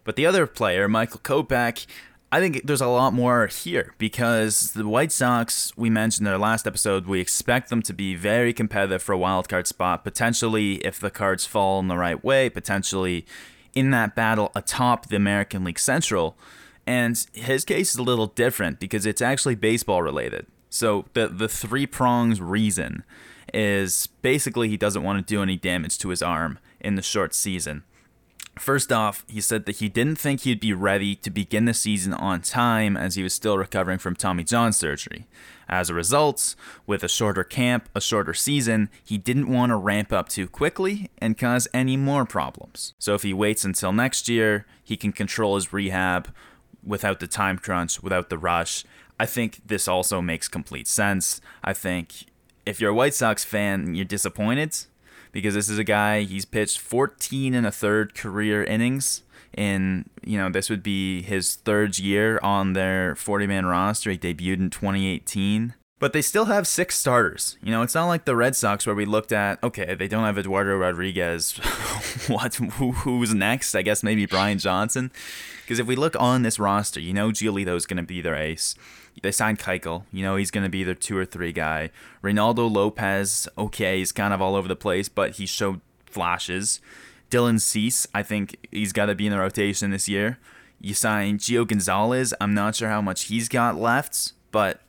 But 0.05 0.17
the 0.17 0.25
other 0.25 0.47
player, 0.47 0.89
Michael 0.89 1.21
Kopech, 1.21 1.87
I 2.35 2.41
think 2.41 2.63
there's 2.65 2.81
a 2.81 2.89
lot 2.89 3.13
more 3.13 3.47
here 3.47 3.95
because 3.97 4.73
the 4.73 4.89
White 4.89 5.13
Sox, 5.13 5.73
we 5.77 5.89
mentioned 5.89 6.27
in 6.27 6.33
our 6.33 6.39
last 6.39 6.67
episode, 6.67 7.07
we 7.07 7.21
expect 7.21 7.71
them 7.71 7.81
to 7.83 7.93
be 7.93 8.17
very 8.17 8.53
competitive 8.53 9.05
for 9.05 9.13
a 9.13 9.19
wild 9.19 9.49
card 9.49 9.69
spot, 9.69 10.03
potentially 10.03 10.85
if 10.85 10.99
the 10.99 11.13
cards 11.13 11.47
fall 11.47 11.79
in 11.79 11.87
the 11.87 11.97
right 11.97 12.25
way, 12.25 12.51
potentially 12.51 13.25
in 13.73 13.93
that 13.93 14.17
battle 14.17 14.51
atop 14.57 15.07
the 15.07 15.15
American 15.15 15.63
League 15.63 15.79
Central. 15.79 16.37
And 16.89 17.25
his 17.35 17.65
case 17.65 17.93
is 17.93 17.99
a 17.99 18.03
little 18.03 18.27
different 18.27 18.81
because 18.81 19.07
it's 19.07 19.23
actually 19.23 19.55
baseball 19.55 20.03
related. 20.03 20.47
So 20.71 21.05
the 21.13 21.29
the 21.29 21.49
three 21.49 21.87
prongs 21.87 22.41
reason 22.41 23.05
is 23.53 24.09
basically 24.23 24.69
he 24.69 24.77
doesn't 24.77 25.05
want 25.05 25.25
to 25.25 25.35
do 25.35 25.41
any 25.41 25.57
damage 25.57 25.99
to 25.99 26.09
his 26.09 26.21
arm 26.21 26.59
in 26.81 26.97
the 26.97 27.03
short 27.03 27.33
season. 27.33 27.85
First 28.59 28.93
off, 28.93 29.25
he 29.29 29.41
said 29.41 29.67
that 29.67 29.77
he 29.77 29.89
didn't 29.89 30.17
think 30.17 30.41
he'd 30.41 30.61
be 30.61 30.73
ready 30.73 31.17
to 31.17 31.31
begin 31.31 31.65
the 31.65 31.75
season 31.75 32.15
on 32.15 32.41
time 32.41 32.97
as 32.97 33.17
he 33.17 33.23
was 33.23 33.35
still 33.35 33.59
recovering 33.59 33.99
from 33.99 34.15
Tommy 34.15 34.45
John 34.45 34.73
surgery. 34.73 35.27
As 35.69 35.91
a 35.91 35.95
result, 35.95 36.55
with 36.87 37.03
a 37.03 37.09
shorter 37.09 37.43
camp, 37.43 37.89
a 37.95 38.01
shorter 38.01 38.35
season, 38.35 38.91
he 39.05 39.19
didn't 39.19 39.49
want 39.49 39.71
to 39.71 39.77
ramp 39.77 40.13
up 40.13 40.29
too 40.29 40.47
quickly 40.47 41.11
and 41.19 41.37
cause 41.37 41.67
any 41.75 41.97
more 41.97 42.25
problems. 42.25 42.95
So 42.99 43.15
if 43.15 43.23
he 43.23 43.35
waits 43.35 43.65
until 43.65 43.93
next 43.93 44.29
year, 44.29 44.67
he 44.83 44.97
can 44.97 45.13
control 45.13 45.57
his 45.57 45.73
rehab 45.73 46.33
without 46.85 47.19
the 47.19 47.27
time 47.27 47.59
crunch, 47.59 48.03
without 48.03 48.31
the 48.31 48.39
rush. 48.39 48.85
I 49.19 49.27
think 49.27 49.63
this 49.67 49.89
also 49.89 50.21
makes 50.21 50.47
complete 50.47 50.87
sense. 50.87 51.41
I 51.65 51.73
think 51.73 52.27
if 52.67 52.81
you're 52.81 52.91
a 52.91 52.95
White 52.95 53.15
Sox 53.15 53.43
fan, 53.43 53.95
you're 53.95 54.05
disappointed 54.05 54.77
because 55.35 55.53
this 55.53 55.69
is 55.69 55.79
a 55.79 55.85
guy 55.85 56.23
he's 56.23 56.47
pitched 56.47 56.79
14 56.79 57.55
and 57.55 57.67
a 57.67 57.73
third 57.73 58.15
career 58.15 58.65
innings 58.65 59.25
in 59.55 60.09
you 60.25 60.39
know 60.39 60.49
this 60.49 60.71
would 60.71 60.83
be 60.83 61.23
his 61.23 61.57
third 61.57 61.99
year 61.99 62.41
on 62.43 62.73
their 62.73 63.15
40 63.17 63.47
man 63.47 63.67
roster. 63.67 64.11
He 64.11 64.17
debuted 64.17 64.61
in 64.61 64.71
2018 64.71 65.75
but 66.01 66.13
they 66.13 66.23
still 66.23 66.47
have 66.47 66.67
six 66.67 66.97
starters. 66.97 67.57
You 67.63 67.73
know 67.73 67.83
it's 67.83 67.95
not 67.95 68.07
like 68.07 68.25
the 68.25 68.37
red 68.37 68.57
sox 68.57 68.87
where 68.87 68.95
we 68.95 69.05
looked 69.05 69.33
at 69.33 69.63
okay 69.63 69.95
they 69.95 70.09
don't 70.09 70.25
have 70.25 70.39
eduardo 70.39 70.79
rodriguez. 70.79 71.61
What 72.29 72.55
Who, 72.55 72.93
who's 72.93 73.35
next? 73.35 73.75
I 73.75 73.83
guess 73.83 74.03
maybe 74.03 74.25
brian 74.25 74.59
johnson. 74.59 75.11
Because 75.63 75.79
if 75.79 75.87
we 75.87 75.97
look 75.97 76.15
on 76.19 76.43
this 76.43 76.59
roster 76.59 77.01
you 77.01 77.13
know 77.13 77.31
giolito 77.31 77.77
is 77.77 77.87
going 77.87 77.97
to 77.97 78.03
be 78.05 78.21
their 78.21 78.37
ace 78.37 78.77
they 79.25 79.33
signed 79.33 79.59
Keuchel. 79.59 80.05
You 80.13 80.23
know, 80.23 80.37
he's 80.37 80.51
going 80.51 80.65
to 80.65 80.71
be 80.71 80.85
their 80.85 80.95
two 80.95 81.17
or 81.17 81.25
three 81.25 81.51
guy. 81.51 81.91
Reynaldo 82.23 82.71
Lopez, 82.71 83.49
okay, 83.57 83.99
he's 83.99 84.13
kind 84.13 84.35
of 84.35 84.43
all 84.43 84.55
over 84.55 84.69
the 84.69 84.77
place, 84.77 85.09
but 85.09 85.37
he 85.37 85.47
showed 85.47 85.81
flashes. 86.05 86.79
Dylan 87.31 87.59
Cease, 87.59 88.07
I 88.15 88.23
think 88.23 88.69
he's 88.71 88.93
got 88.93 89.07
to 89.07 89.15
be 89.15 89.27
in 89.27 89.33
the 89.33 89.39
rotation 89.39 89.91
this 89.91 90.11
year. 90.11 90.39
You 90.79 90.93
sign 90.93 91.39
Gio 91.39 91.67
Gonzalez. 91.67 92.35
I'm 92.39 92.53
not 92.53 92.77
sure 92.77 92.91
how 92.91 93.01
much 93.01 93.25
he's 93.25 93.49
got 93.49 93.77
left, 93.77 94.35
but 94.53 94.83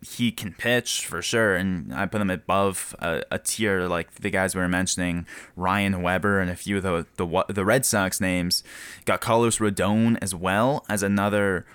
he 0.00 0.30
can 0.30 0.52
pitch 0.52 1.04
for 1.06 1.20
sure, 1.20 1.56
and 1.56 1.92
I 1.92 2.06
put 2.06 2.20
him 2.20 2.30
above 2.30 2.94
a, 3.00 3.22
a, 3.30 3.38
tier 3.38 3.86
like 3.88 4.12
the 4.16 4.30
guys 4.30 4.54
we 4.54 4.60
were 4.60 4.68
mentioning, 4.68 5.26
Ryan 5.54 6.02
Weber 6.02 6.40
and 6.40 6.50
a 6.50 6.56
few 6.56 6.78
of 6.78 6.82
the 6.82 7.06
the 7.16 7.44
the 7.48 7.64
Red 7.64 7.86
Sox 7.86 8.20
names. 8.20 8.64
Got 9.04 9.20
Carlos 9.20 9.58
Rodon 9.58 10.18
as 10.20 10.34
well 10.34 10.84
as 10.88 11.04
another, 11.04 11.66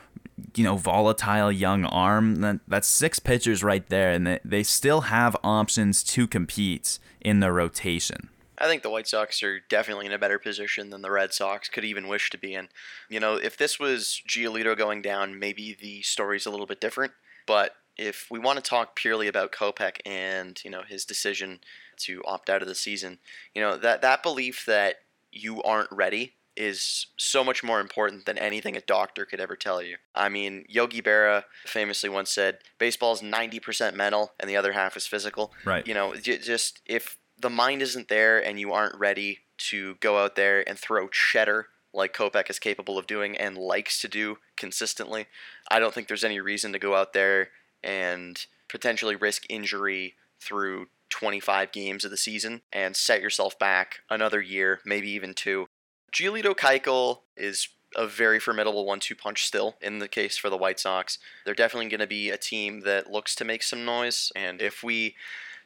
you 0.55 0.63
know, 0.63 0.75
volatile 0.75 1.51
young 1.51 1.85
arm. 1.85 2.37
That 2.41 2.59
that's 2.67 2.87
six 2.87 3.19
pitchers 3.19 3.63
right 3.63 3.87
there, 3.89 4.11
and 4.11 4.27
they, 4.27 4.39
they 4.43 4.63
still 4.63 5.01
have 5.01 5.35
options 5.43 6.03
to 6.03 6.27
compete 6.27 6.99
in 7.21 7.39
the 7.39 7.51
rotation. 7.51 8.29
I 8.59 8.67
think 8.67 8.81
the 8.81 8.89
White 8.89 9.07
Sox 9.07 9.43
are 9.43 9.59
definitely 9.69 10.07
in 10.07 10.11
a 10.11 10.17
better 10.17 10.39
position 10.39 10.89
than 10.89 11.03
the 11.03 11.11
Red 11.11 11.31
Sox 11.31 11.69
could 11.69 11.85
even 11.85 12.07
wish 12.07 12.31
to 12.31 12.37
be 12.37 12.55
in. 12.55 12.69
You 13.07 13.19
know, 13.19 13.35
if 13.35 13.55
this 13.55 13.79
was 13.79 14.21
Giolito 14.27 14.75
going 14.75 15.03
down, 15.03 15.37
maybe 15.37 15.77
the 15.79 16.01
story's 16.01 16.47
a 16.47 16.49
little 16.49 16.65
bit 16.65 16.81
different. 16.81 17.13
But 17.45 17.75
if 17.97 18.27
we 18.31 18.39
want 18.39 18.57
to 18.57 18.67
talk 18.67 18.95
purely 18.95 19.27
about 19.27 19.51
Kopech 19.51 19.97
and 20.05 20.59
you 20.63 20.71
know 20.71 20.81
his 20.87 21.05
decision 21.05 21.59
to 21.97 22.23
opt 22.25 22.49
out 22.49 22.61
of 22.61 22.67
the 22.67 22.75
season, 22.75 23.19
you 23.53 23.61
know 23.61 23.77
that 23.77 24.01
that 24.01 24.23
belief 24.23 24.65
that 24.65 24.95
you 25.31 25.61
aren't 25.63 25.91
ready 25.91 26.33
is 26.57 27.07
so 27.17 27.43
much 27.43 27.63
more 27.63 27.79
important 27.79 28.25
than 28.25 28.37
anything 28.37 28.75
a 28.75 28.81
doctor 28.81 29.25
could 29.25 29.39
ever 29.39 29.55
tell 29.55 29.81
you. 29.81 29.97
I 30.15 30.29
mean, 30.29 30.65
Yogi 30.67 31.01
Berra 31.01 31.43
famously 31.65 32.09
once 32.09 32.31
said, 32.31 32.59
"Baseball 32.79 33.13
is 33.13 33.21
ninety 33.21 33.59
percent 33.59 33.95
mental, 33.95 34.33
and 34.39 34.49
the 34.49 34.57
other 34.57 34.73
half 34.73 34.97
is 34.97 35.07
physical." 35.07 35.53
Right. 35.63 35.87
You 35.87 35.93
know, 35.93 36.15
just 36.15 36.81
if 36.85 37.17
the 37.39 37.49
mind 37.49 37.81
isn't 37.81 38.09
there 38.09 38.43
and 38.43 38.59
you 38.59 38.73
aren't 38.73 38.95
ready 38.95 39.39
to 39.57 39.95
go 39.95 40.17
out 40.17 40.35
there 40.35 40.67
and 40.67 40.77
throw 40.77 41.07
cheddar 41.07 41.67
like 41.93 42.13
Kopech 42.13 42.49
is 42.49 42.59
capable 42.59 42.97
of 42.97 43.07
doing 43.07 43.37
and 43.37 43.57
likes 43.57 44.01
to 44.01 44.07
do 44.07 44.37
consistently, 44.55 45.27
I 45.69 45.79
don't 45.79 45.93
think 45.93 46.07
there's 46.07 46.23
any 46.23 46.39
reason 46.39 46.73
to 46.73 46.79
go 46.79 46.95
out 46.95 47.13
there 47.13 47.49
and 47.83 48.45
potentially 48.69 49.15
risk 49.15 49.45
injury 49.49 50.15
through 50.39 50.87
25 51.09 51.71
games 51.71 52.03
of 52.03 52.11
the 52.11 52.17
season 52.17 52.61
and 52.71 52.95
set 52.95 53.21
yourself 53.21 53.57
back 53.57 53.99
another 54.09 54.41
year, 54.41 54.79
maybe 54.85 55.09
even 55.09 55.33
two. 55.33 55.66
Giolito 56.11 56.55
Keuchel 56.55 57.19
is 57.35 57.69
a 57.95 58.07
very 58.07 58.39
formidable 58.39 58.85
one-two 58.85 59.15
punch 59.15 59.45
still 59.45 59.75
in 59.81 59.99
the 59.99 60.07
case 60.07 60.37
for 60.37 60.49
the 60.49 60.57
White 60.57 60.79
Sox. 60.79 61.19
They're 61.45 61.53
definitely 61.53 61.89
going 61.89 61.99
to 61.99 62.07
be 62.07 62.29
a 62.29 62.37
team 62.37 62.81
that 62.81 63.11
looks 63.11 63.35
to 63.35 63.45
make 63.45 63.63
some 63.63 63.85
noise, 63.85 64.31
and 64.35 64.61
if 64.61 64.83
we 64.83 65.15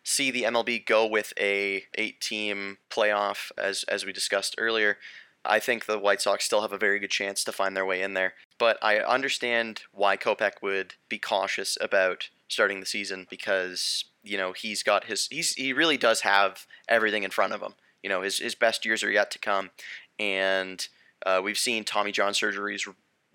see 0.03 0.31
the 0.31 0.43
MLB 0.43 0.85
go 0.85 1.05
with 1.05 1.33
a 1.39 1.85
eight-team 1.95 2.77
playoff, 2.89 3.51
as 3.57 3.83
as 3.83 4.05
we 4.05 4.13
discussed 4.13 4.55
earlier, 4.57 4.97
I 5.43 5.59
think 5.59 5.85
the 5.85 5.99
White 5.99 6.21
Sox 6.21 6.45
still 6.45 6.61
have 6.61 6.73
a 6.73 6.77
very 6.77 6.99
good 6.99 7.11
chance 7.11 7.43
to 7.43 7.51
find 7.51 7.75
their 7.75 7.85
way 7.85 8.01
in 8.01 8.13
there. 8.13 8.33
But 8.57 8.77
I 8.81 8.99
understand 8.99 9.83
why 9.91 10.17
Kopech 10.17 10.61
would 10.61 10.95
be 11.09 11.17
cautious 11.17 11.77
about 11.81 12.29
starting 12.47 12.79
the 12.79 12.85
season 12.85 13.27
because 13.29 14.05
you 14.23 14.37
know 14.37 14.53
he's 14.53 14.83
got 14.83 15.05
his 15.05 15.27
he's 15.31 15.53
he 15.53 15.73
really 15.73 15.97
does 15.97 16.21
have 16.21 16.65
everything 16.87 17.23
in 17.23 17.31
front 17.31 17.53
of 17.53 17.61
him. 17.61 17.73
You 18.03 18.09
know 18.09 18.21
his 18.21 18.39
his 18.39 18.55
best 18.55 18.85
years 18.85 19.03
are 19.03 19.11
yet 19.11 19.31
to 19.31 19.39
come, 19.39 19.71
and 20.19 20.87
uh, 21.25 21.41
we've 21.43 21.57
seen 21.57 21.83
Tommy 21.83 22.11
John 22.11 22.33
surgeries 22.33 22.87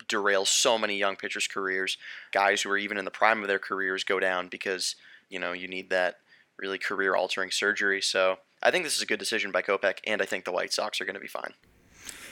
derail 0.07 0.45
so 0.45 0.77
many 0.77 0.97
young 0.97 1.15
pitchers' 1.15 1.47
careers. 1.47 1.97
Guys 2.31 2.61
who 2.61 2.69
are 2.69 2.77
even 2.77 2.97
in 2.97 3.05
the 3.05 3.11
prime 3.11 3.41
of 3.41 3.47
their 3.47 3.59
careers 3.59 4.03
go 4.03 4.19
down 4.19 4.47
because 4.47 4.95
you 5.29 5.39
know 5.39 5.51
you 5.51 5.67
need 5.67 5.89
that 5.89 6.15
really 6.57 6.77
career 6.77 7.15
altering 7.15 7.51
surgery. 7.51 8.01
So 8.01 8.37
I 8.63 8.71
think 8.71 8.83
this 8.83 8.95
is 8.95 9.01
a 9.01 9.05
good 9.05 9.19
decision 9.19 9.51
by 9.51 9.61
Kopech, 9.61 9.99
and 10.05 10.21
I 10.21 10.25
think 10.25 10.45
the 10.45 10.51
White 10.51 10.73
Sox 10.73 10.99
are 10.99 11.05
going 11.05 11.15
to 11.15 11.19
be 11.19 11.27
fine. 11.27 11.53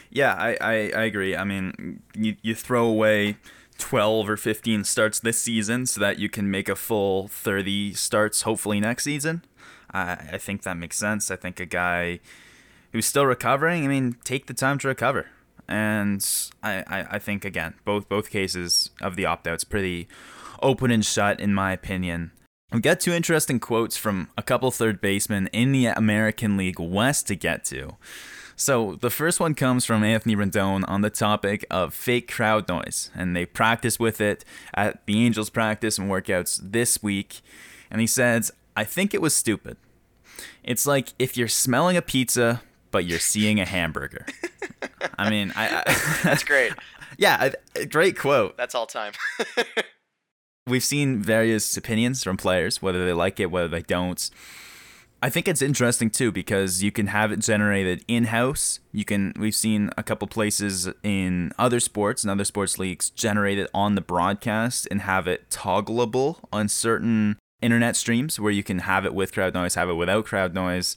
Yeah, 0.09 0.33
I, 0.33 0.57
I, 0.61 0.73
I 0.95 1.03
agree. 1.03 1.35
I 1.35 1.43
mean, 1.43 2.01
you, 2.15 2.35
you 2.41 2.55
throw 2.55 2.85
away 2.85 3.37
12 3.77 4.29
or 4.29 4.37
15 4.37 4.83
starts 4.83 5.19
this 5.19 5.41
season 5.41 5.85
so 5.85 5.99
that 5.99 6.19
you 6.19 6.29
can 6.29 6.49
make 6.49 6.69
a 6.69 6.75
full 6.75 7.27
30 7.27 7.93
starts 7.93 8.43
hopefully 8.43 8.79
next 8.79 9.03
season. 9.03 9.43
I, 9.91 10.13
I 10.33 10.37
think 10.37 10.63
that 10.63 10.77
makes 10.77 10.97
sense. 10.97 11.29
I 11.29 11.35
think 11.35 11.59
a 11.59 11.65
guy 11.65 12.19
who's 12.95 13.05
still 13.05 13.25
recovering, 13.25 13.83
I 13.83 13.89
mean, 13.89 14.15
take 14.23 14.45
the 14.45 14.53
time 14.53 14.79
to 14.79 14.87
recover. 14.87 15.25
And 15.67 16.25
I, 16.63 16.75
I, 16.87 17.07
I 17.11 17.19
think, 17.19 17.43
again, 17.43 17.73
both, 17.83 18.07
both 18.07 18.29
cases 18.29 18.89
of 19.01 19.17
the 19.17 19.25
opt 19.25 19.47
out's 19.47 19.65
pretty 19.65 20.07
open 20.61 20.91
and 20.91 21.05
shut, 21.05 21.41
in 21.41 21.53
my 21.53 21.73
opinion. 21.73 22.31
We've 22.71 22.81
got 22.81 23.01
two 23.01 23.11
interesting 23.11 23.59
quotes 23.59 23.97
from 23.97 24.29
a 24.37 24.41
couple 24.41 24.71
third 24.71 25.01
basemen 25.01 25.47
in 25.47 25.73
the 25.73 25.87
American 25.87 26.55
League 26.55 26.79
West 26.79 27.27
to 27.27 27.35
get 27.35 27.65
to. 27.65 27.97
So 28.55 28.95
the 29.01 29.09
first 29.09 29.41
one 29.41 29.55
comes 29.55 29.83
from 29.83 30.01
Anthony 30.01 30.37
Rendon 30.37 30.85
on 30.87 31.01
the 31.01 31.09
topic 31.09 31.65
of 31.69 31.93
fake 31.93 32.31
crowd 32.31 32.69
noise, 32.69 33.11
and 33.13 33.35
they 33.35 33.45
practice 33.45 33.99
with 33.99 34.21
it 34.21 34.45
at 34.73 35.05
the 35.05 35.21
Angels 35.25 35.49
practice 35.49 35.97
and 35.97 36.09
workouts 36.09 36.61
this 36.63 37.03
week. 37.03 37.41
And 37.91 37.99
he 37.99 38.07
says, 38.07 38.53
"I 38.77 38.85
think 38.85 39.13
it 39.13 39.21
was 39.21 39.35
stupid. 39.35 39.75
It's 40.63 40.85
like 40.87 41.09
if 41.19 41.35
you're 41.35 41.49
smelling 41.49 41.97
a 41.97 42.01
pizza 42.01 42.61
but 42.95 43.03
you're 43.03 43.19
seeing 43.19 43.59
a 43.59 43.65
hamburger." 43.65 44.25
I 45.19 45.29
mean, 45.29 45.51
I, 45.53 45.83
I 45.85 46.19
that's 46.23 46.45
great. 46.45 46.71
yeah, 47.17 47.49
great 47.89 48.17
quote. 48.17 48.55
That's 48.55 48.73
all 48.73 48.87
time. 48.87 49.11
We've 50.67 50.81
seen 50.81 51.21
various 51.21 51.75
opinions 51.75 52.23
from 52.23 52.37
players, 52.37 52.81
whether 52.81 53.05
they 53.05 53.11
like 53.11 53.41
it, 53.41 53.51
whether 53.51 53.67
they 53.67 53.81
don't. 53.81 54.29
I 55.21 55.29
think 55.29 55.49
it's 55.49 55.61
interesting 55.61 56.09
too 56.09 56.31
because 56.31 56.83
you 56.83 56.91
can 56.93 57.07
have 57.07 57.33
it 57.33 57.39
generated 57.39 58.05
in 58.07 58.25
house. 58.25 58.79
You 58.93 59.03
can 59.03 59.33
we've 59.37 59.55
seen 59.55 59.89
a 59.97 60.03
couple 60.03 60.29
places 60.29 60.87
in 61.03 61.51
other 61.59 61.81
sports 61.81 62.23
and 62.23 62.31
other 62.31 62.45
sports 62.45 62.79
leagues 62.79 63.09
generate 63.09 63.59
it 63.59 63.69
on 63.73 63.95
the 63.95 64.01
broadcast 64.01 64.87
and 64.89 65.01
have 65.01 65.27
it 65.27 65.49
toggleable 65.49 66.39
on 66.53 66.69
certain 66.69 67.39
internet 67.61 67.97
streams 67.97 68.39
where 68.39 68.53
you 68.53 68.63
can 68.63 68.79
have 68.79 69.05
it 69.05 69.13
with 69.13 69.33
crowd 69.33 69.53
noise, 69.53 69.75
have 69.75 69.89
it 69.89 69.95
without 69.95 70.25
crowd 70.25 70.53
noise. 70.53 70.95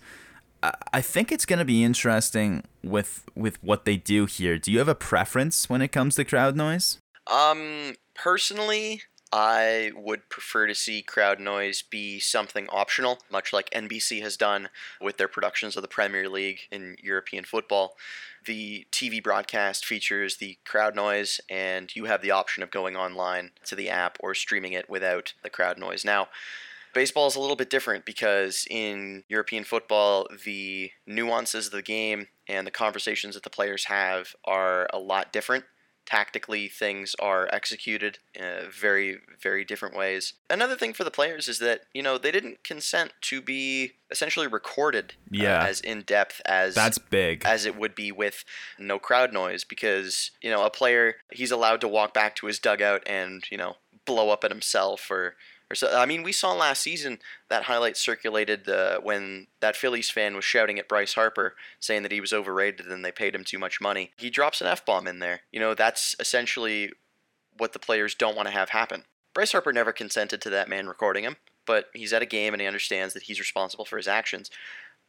I 0.62 1.00
think 1.00 1.30
it's 1.30 1.46
going 1.46 1.60
to 1.60 1.64
be 1.64 1.84
interesting 1.84 2.64
with 2.82 3.24
with 3.34 3.62
what 3.62 3.84
they 3.84 3.96
do 3.96 4.26
here. 4.26 4.58
Do 4.58 4.72
you 4.72 4.78
have 4.78 4.88
a 4.88 4.94
preference 4.94 5.68
when 5.68 5.82
it 5.82 5.88
comes 5.88 6.16
to 6.16 6.24
crowd 6.24 6.56
noise? 6.56 6.98
Um, 7.28 7.94
personally, 8.14 9.02
I 9.32 9.92
would 9.94 10.28
prefer 10.30 10.66
to 10.66 10.74
see 10.74 11.02
crowd 11.02 11.38
noise 11.38 11.82
be 11.82 12.18
something 12.18 12.66
optional, 12.70 13.18
much 13.30 13.52
like 13.52 13.70
NBC 13.70 14.22
has 14.22 14.36
done 14.36 14.70
with 15.00 15.18
their 15.18 15.28
productions 15.28 15.76
of 15.76 15.82
the 15.82 15.88
Premier 15.88 16.28
League 16.28 16.60
in 16.70 16.96
European 17.02 17.44
football. 17.44 17.96
The 18.46 18.86
TV 18.90 19.22
broadcast 19.22 19.84
features 19.84 20.36
the 20.38 20.56
crowd 20.64 20.96
noise, 20.96 21.40
and 21.50 21.94
you 21.94 22.06
have 22.06 22.22
the 22.22 22.30
option 22.30 22.62
of 22.62 22.70
going 22.70 22.96
online 22.96 23.50
to 23.66 23.76
the 23.76 23.90
app 23.90 24.16
or 24.20 24.34
streaming 24.34 24.72
it 24.72 24.88
without 24.88 25.34
the 25.42 25.50
crowd 25.50 25.78
noise. 25.78 26.04
Now, 26.04 26.28
baseball 26.98 27.28
is 27.28 27.36
a 27.36 27.40
little 27.40 27.54
bit 27.54 27.70
different 27.70 28.04
because 28.04 28.66
in 28.68 29.22
European 29.28 29.62
football, 29.62 30.26
the 30.44 30.90
nuances 31.06 31.66
of 31.66 31.72
the 31.72 31.80
game 31.80 32.26
and 32.48 32.66
the 32.66 32.72
conversations 32.72 33.34
that 33.36 33.44
the 33.44 33.50
players 33.50 33.84
have 33.84 34.34
are 34.44 34.88
a 34.92 34.98
lot 34.98 35.32
different. 35.32 35.62
Tactically 36.06 36.66
things 36.66 37.14
are 37.20 37.48
executed 37.52 38.18
in 38.34 38.68
very 38.72 39.18
very 39.40 39.64
different 39.64 39.94
ways. 39.94 40.32
Another 40.50 40.74
thing 40.74 40.92
for 40.92 41.04
the 41.04 41.10
players 41.12 41.46
is 41.46 41.60
that 41.60 41.82
you 41.94 42.02
know 42.02 42.18
they 42.18 42.32
didn't 42.32 42.64
consent 42.64 43.12
to 43.30 43.40
be 43.40 43.92
essentially 44.10 44.48
recorded 44.48 45.14
uh, 45.38 45.44
as 45.44 45.80
in 45.80 46.02
depth 46.02 46.40
as 46.46 46.74
That's 46.74 46.98
big. 46.98 47.44
as 47.44 47.64
it 47.64 47.78
would 47.78 47.94
be 47.94 48.10
with 48.10 48.42
no 48.76 48.98
crowd 48.98 49.32
noise 49.32 49.62
because 49.62 50.32
you 50.42 50.50
know 50.50 50.64
a 50.64 50.70
player 50.70 51.16
he's 51.30 51.52
allowed 51.52 51.80
to 51.82 51.88
walk 51.88 52.12
back 52.12 52.34
to 52.36 52.46
his 52.46 52.58
dugout 52.58 53.02
and 53.06 53.44
you 53.52 53.58
know 53.58 53.76
blow 54.04 54.30
up 54.30 54.42
at 54.42 54.50
himself 54.50 55.10
or 55.10 55.36
or 55.70 55.74
so 55.74 55.96
I 55.96 56.06
mean 56.06 56.22
we 56.22 56.32
saw 56.32 56.52
last 56.52 56.82
season 56.82 57.18
that 57.48 57.64
highlight 57.64 57.96
circulated 57.96 58.68
uh, 58.68 59.00
when 59.00 59.48
that 59.60 59.76
Phillies 59.76 60.10
fan 60.10 60.34
was 60.34 60.44
shouting 60.44 60.78
at 60.78 60.88
Bryce 60.88 61.14
Harper 61.14 61.54
saying 61.80 62.02
that 62.02 62.12
he 62.12 62.20
was 62.20 62.32
overrated 62.32 62.86
and 62.86 63.04
they 63.04 63.12
paid 63.12 63.34
him 63.34 63.44
too 63.44 63.58
much 63.58 63.80
money. 63.80 64.12
He 64.16 64.30
drops 64.30 64.60
an 64.60 64.66
F 64.66 64.84
bomb 64.84 65.06
in 65.06 65.18
there. 65.18 65.40
You 65.52 65.60
know 65.60 65.74
that's 65.74 66.14
essentially 66.20 66.92
what 67.56 67.72
the 67.72 67.78
players 67.78 68.14
don't 68.14 68.36
want 68.36 68.48
to 68.48 68.54
have 68.54 68.70
happen. 68.70 69.04
Bryce 69.34 69.52
Harper 69.52 69.72
never 69.72 69.92
consented 69.92 70.40
to 70.42 70.50
that 70.50 70.68
man 70.68 70.86
recording 70.86 71.24
him, 71.24 71.36
but 71.66 71.86
he's 71.92 72.12
at 72.12 72.22
a 72.22 72.26
game 72.26 72.54
and 72.54 72.60
he 72.60 72.66
understands 72.66 73.14
that 73.14 73.24
he's 73.24 73.38
responsible 73.38 73.84
for 73.84 73.96
his 73.96 74.08
actions 74.08 74.50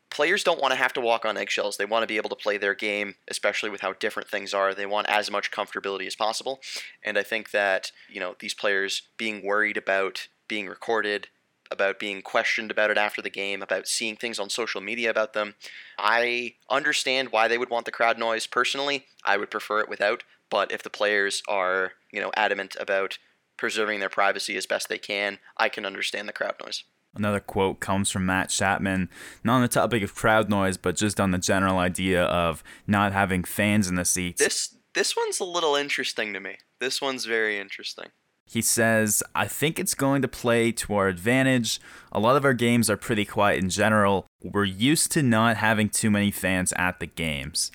players 0.09 0.43
don't 0.43 0.61
want 0.61 0.71
to 0.71 0.77
have 0.77 0.93
to 0.93 1.01
walk 1.01 1.25
on 1.25 1.37
eggshells. 1.37 1.77
They 1.77 1.85
want 1.85 2.03
to 2.03 2.07
be 2.07 2.17
able 2.17 2.29
to 2.29 2.35
play 2.35 2.57
their 2.57 2.75
game, 2.75 3.15
especially 3.27 3.69
with 3.69 3.81
how 3.81 3.93
different 3.93 4.29
things 4.29 4.53
are. 4.53 4.73
They 4.73 4.85
want 4.85 5.07
as 5.07 5.29
much 5.31 5.51
comfortability 5.51 6.07
as 6.07 6.15
possible. 6.15 6.59
And 7.03 7.17
I 7.17 7.23
think 7.23 7.51
that, 7.51 7.91
you 8.09 8.19
know, 8.19 8.35
these 8.39 8.53
players 8.53 9.03
being 9.17 9.45
worried 9.45 9.77
about 9.77 10.27
being 10.49 10.67
recorded, 10.67 11.29
about 11.71 11.99
being 11.99 12.21
questioned 12.21 12.71
about 12.71 12.91
it 12.91 12.97
after 12.97 13.21
the 13.21 13.29
game, 13.29 13.61
about 13.61 13.87
seeing 13.87 14.15
things 14.15 14.39
on 14.39 14.49
social 14.49 14.81
media 14.81 15.09
about 15.09 15.33
them, 15.33 15.55
I 15.97 16.55
understand 16.69 17.31
why 17.31 17.47
they 17.47 17.57
would 17.57 17.69
want 17.69 17.85
the 17.85 17.91
crowd 17.91 18.17
noise. 18.17 18.47
Personally, 18.47 19.05
I 19.23 19.37
would 19.37 19.51
prefer 19.51 19.79
it 19.79 19.89
without, 19.89 20.23
but 20.49 20.71
if 20.71 20.83
the 20.83 20.89
players 20.89 21.41
are, 21.47 21.93
you 22.11 22.19
know, 22.19 22.31
adamant 22.35 22.75
about 22.79 23.17
preserving 23.55 23.99
their 23.99 24.09
privacy 24.09 24.57
as 24.57 24.65
best 24.65 24.89
they 24.89 24.97
can, 24.97 25.39
I 25.57 25.69
can 25.69 25.85
understand 25.85 26.27
the 26.27 26.33
crowd 26.33 26.55
noise. 26.63 26.83
Another 27.15 27.39
quote 27.39 27.79
comes 27.79 28.11
from 28.11 28.25
Matt 28.25 28.49
Chapman, 28.49 29.09
not 29.43 29.55
on 29.55 29.61
the 29.61 29.67
topic 29.67 30.03
of 30.03 30.13
crowd 30.13 30.49
noise, 30.49 30.77
but 30.77 30.95
just 30.95 31.19
on 31.19 31.31
the 31.31 31.37
general 31.37 31.79
idea 31.79 32.23
of 32.23 32.63
not 32.87 33.13
having 33.13 33.43
fans 33.43 33.87
in 33.87 33.95
the 33.95 34.05
seats. 34.05 34.39
This 34.41 34.75
this 34.93 35.15
one's 35.15 35.39
a 35.39 35.45
little 35.45 35.75
interesting 35.75 36.33
to 36.33 36.39
me. 36.39 36.57
This 36.79 37.01
one's 37.01 37.25
very 37.25 37.59
interesting. 37.59 38.07
He 38.49 38.63
says, 38.63 39.21
I 39.35 39.47
think 39.47 39.77
it's 39.77 39.93
going 39.93 40.23
to 40.23 40.27
play 40.27 40.71
to 40.71 40.95
our 40.95 41.07
advantage. 41.07 41.79
A 42.11 42.19
lot 42.19 42.35
of 42.35 42.43
our 42.43 42.55
games 42.55 42.89
are 42.89 42.97
pretty 42.97 43.23
quiet 43.23 43.61
in 43.61 43.69
general. 43.69 44.25
We're 44.43 44.63
used 44.63 45.11
to 45.11 45.21
not 45.21 45.57
having 45.57 45.87
too 45.87 46.09
many 46.09 46.31
fans 46.31 46.73
at 46.75 46.99
the 46.99 47.05
games. 47.05 47.71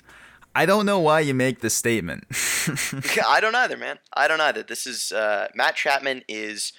I 0.53 0.65
don't 0.65 0.85
know 0.85 0.99
why 0.99 1.21
you 1.21 1.33
make 1.33 1.61
this 1.61 1.75
statement. 1.75 2.25
I 3.25 3.39
don't 3.39 3.55
either, 3.55 3.77
man. 3.77 3.99
I 4.13 4.27
don't 4.27 4.41
either. 4.41 4.63
This 4.63 4.85
is 4.85 5.13
uh, 5.13 5.47
Matt 5.55 5.77
Chapman 5.77 6.23
is 6.27 6.73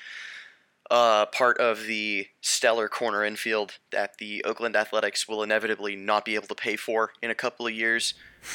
uh, 0.90 1.26
part 1.26 1.56
of 1.58 1.86
the 1.86 2.26
stellar 2.42 2.88
corner 2.88 3.24
infield 3.24 3.78
that 3.92 4.18
the 4.18 4.44
Oakland 4.44 4.76
Athletics 4.76 5.26
will 5.26 5.42
inevitably 5.42 5.96
not 5.96 6.26
be 6.26 6.34
able 6.34 6.48
to 6.48 6.54
pay 6.54 6.76
for 6.76 7.12
in 7.22 7.30
a 7.30 7.34
couple 7.34 7.66
of 7.66 7.72
years, 7.72 8.12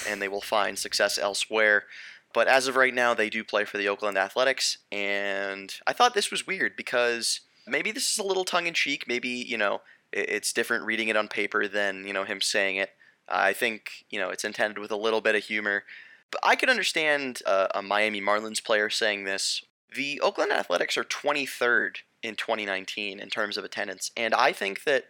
and 0.07 0.21
they 0.21 0.27
will 0.27 0.41
find 0.41 0.77
success 0.77 1.17
elsewhere. 1.17 1.86
But 2.34 2.48
as 2.48 2.68
of 2.68 2.76
right 2.76 2.94
now, 2.94 3.14
they 3.14 3.30
do 3.30 3.44
play 3.44 3.66
for 3.66 3.78
the 3.78 3.88
Oakland 3.88 4.18
Athletics, 4.18 4.78
and 4.92 5.74
I 5.86 5.94
thought 5.94 6.14
this 6.14 6.32
was 6.32 6.48
weird 6.48 6.76
because 6.76 7.42
maybe 7.68 7.92
this 7.92 8.12
is 8.12 8.18
a 8.18 8.24
little 8.24 8.46
tongue 8.46 8.68
in 8.68 8.74
cheek. 8.74 9.06
Maybe 9.08 9.30
you 9.30 9.58
know 9.58 9.82
it's 10.12 10.54
different 10.54 10.86
reading 10.86 11.08
it 11.08 11.16
on 11.16 11.28
paper 11.28 11.68
than 11.68 12.06
you 12.06 12.14
know 12.14 12.24
him 12.24 12.42
saying 12.42 12.78
it. 12.78 12.92
I 13.28 13.54
think 13.54 14.06
you 14.10 14.20
know 14.20 14.30
it's 14.30 14.46
intended 14.46 14.80
with 14.80 14.92
a 14.92 14.98
little 14.98 15.22
bit 15.22 15.36
of 15.36 15.44
humor. 15.44 15.84
But 16.32 16.42
I 16.44 16.56
could 16.56 16.70
understand 16.70 17.42
uh, 17.46 17.68
a 17.76 17.82
Miami 17.82 18.22
Marlins 18.22 18.64
player 18.64 18.90
saying 18.90 19.26
this. 19.26 19.64
The 19.94 20.22
Oakland 20.22 20.54
Athletics 20.54 20.96
are 20.96 21.04
23rd 21.04 21.98
in 22.24 22.36
2019 22.36 23.20
in 23.20 23.30
terms 23.30 23.58
of 23.58 23.66
attendance, 23.66 24.12
and 24.16 24.34
I 24.34 24.54
think 24.54 24.86
that 24.86 25.06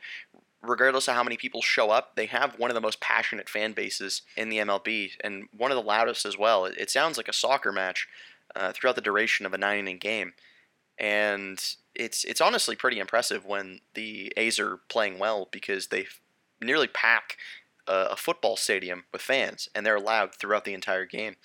regardless 0.63 1.07
of 1.07 1.15
how 1.15 1.23
many 1.23 1.37
people 1.37 1.61
show 1.61 1.89
up, 1.89 2.15
they 2.15 2.27
have 2.27 2.59
one 2.59 2.69
of 2.69 2.75
the 2.75 2.81
most 2.81 3.01
passionate 3.01 3.49
fan 3.49 3.73
bases 3.73 4.21
in 4.37 4.49
the 4.49 4.57
MLB 4.59 5.11
and 5.23 5.47
one 5.55 5.71
of 5.71 5.75
the 5.75 5.83
loudest 5.83 6.25
as 6.25 6.37
well. 6.37 6.65
It, 6.65 6.89
sounds 6.89 7.17
like 7.17 7.27
a 7.27 7.33
soccer 7.33 7.71
match 7.71 8.07
uh, 8.55 8.71
throughout 8.71 8.95
the 8.95 9.01
duration 9.01 9.45
of 9.45 9.53
a 9.53 9.57
nine 9.57 9.79
inning 9.79 9.97
game, 9.97 10.33
and 10.97 11.63
it's 11.95 12.23
it's 12.23 12.41
honestly 12.41 12.75
pretty 12.75 12.99
impressive 12.99 13.45
when 13.45 13.79
the 13.95 14.31
A's 14.37 14.59
are 14.59 14.77
playing 14.89 15.19
well 15.19 15.47
because 15.51 15.87
they 15.87 16.07
nearly 16.61 16.87
pack 16.87 17.37
a, 17.87 18.09
a 18.11 18.15
football 18.15 18.55
stadium 18.55 19.05
with 19.11 19.21
fans 19.21 19.67
and 19.73 19.85
they're 19.85 19.99
loud 19.99 20.35
throughout 20.35 20.65
the 20.65 20.73
entire 20.73 21.05
game. 21.05 21.35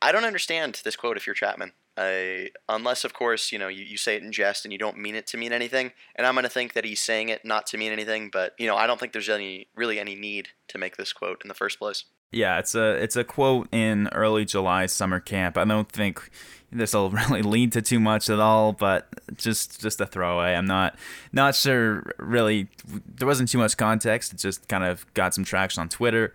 I 0.00 0.12
don't 0.12 0.24
understand 0.24 0.80
this 0.84 0.96
quote 0.96 1.16
if 1.16 1.26
you're 1.26 1.34
Chapman. 1.34 1.72
Unless, 1.96 3.04
of 3.04 3.14
course, 3.14 3.52
you 3.52 3.58
know, 3.58 3.68
you, 3.68 3.84
you 3.84 3.96
say 3.96 4.16
it 4.16 4.22
in 4.22 4.32
jest 4.32 4.64
and 4.64 4.72
you 4.72 4.78
don't 4.78 4.98
mean 4.98 5.14
it 5.14 5.26
to 5.28 5.36
mean 5.36 5.52
anything. 5.52 5.92
And 6.14 6.26
I'm 6.26 6.34
going 6.34 6.44
to 6.44 6.50
think 6.50 6.74
that 6.74 6.84
he's 6.84 7.00
saying 7.00 7.28
it 7.28 7.44
not 7.44 7.66
to 7.68 7.78
mean 7.78 7.92
anything. 7.92 8.30
But, 8.30 8.52
you 8.58 8.66
know, 8.66 8.76
I 8.76 8.86
don't 8.86 9.00
think 9.00 9.12
there's 9.12 9.28
any 9.28 9.68
really 9.74 9.98
any 9.98 10.14
need 10.14 10.48
to 10.68 10.78
make 10.78 10.96
this 10.96 11.12
quote 11.12 11.40
in 11.42 11.48
the 11.48 11.54
first 11.54 11.78
place. 11.78 12.04
Yeah, 12.32 12.58
it's 12.58 12.74
a 12.74 12.90
it's 12.96 13.16
a 13.16 13.24
quote 13.24 13.68
in 13.72 14.08
early 14.08 14.44
July 14.44 14.86
summer 14.86 15.20
camp. 15.20 15.56
I 15.56 15.64
don't 15.64 15.90
think 15.90 16.28
this 16.72 16.92
will 16.92 17.10
really 17.30 17.42
lead 17.42 17.72
to 17.72 17.82
too 17.82 18.00
much 18.00 18.28
at 18.28 18.40
all, 18.40 18.72
but 18.72 19.06
just 19.36 19.80
just 19.80 20.00
a 20.00 20.06
throwaway. 20.06 20.54
I'm 20.54 20.66
not 20.66 20.96
not 21.32 21.54
sure 21.54 22.12
really. 22.18 22.68
There 23.06 23.28
wasn't 23.28 23.48
too 23.48 23.58
much 23.58 23.76
context. 23.76 24.32
It 24.32 24.38
just 24.38 24.68
kind 24.68 24.84
of 24.84 25.06
got 25.14 25.34
some 25.34 25.44
traction 25.44 25.80
on 25.80 25.88
Twitter. 25.88 26.34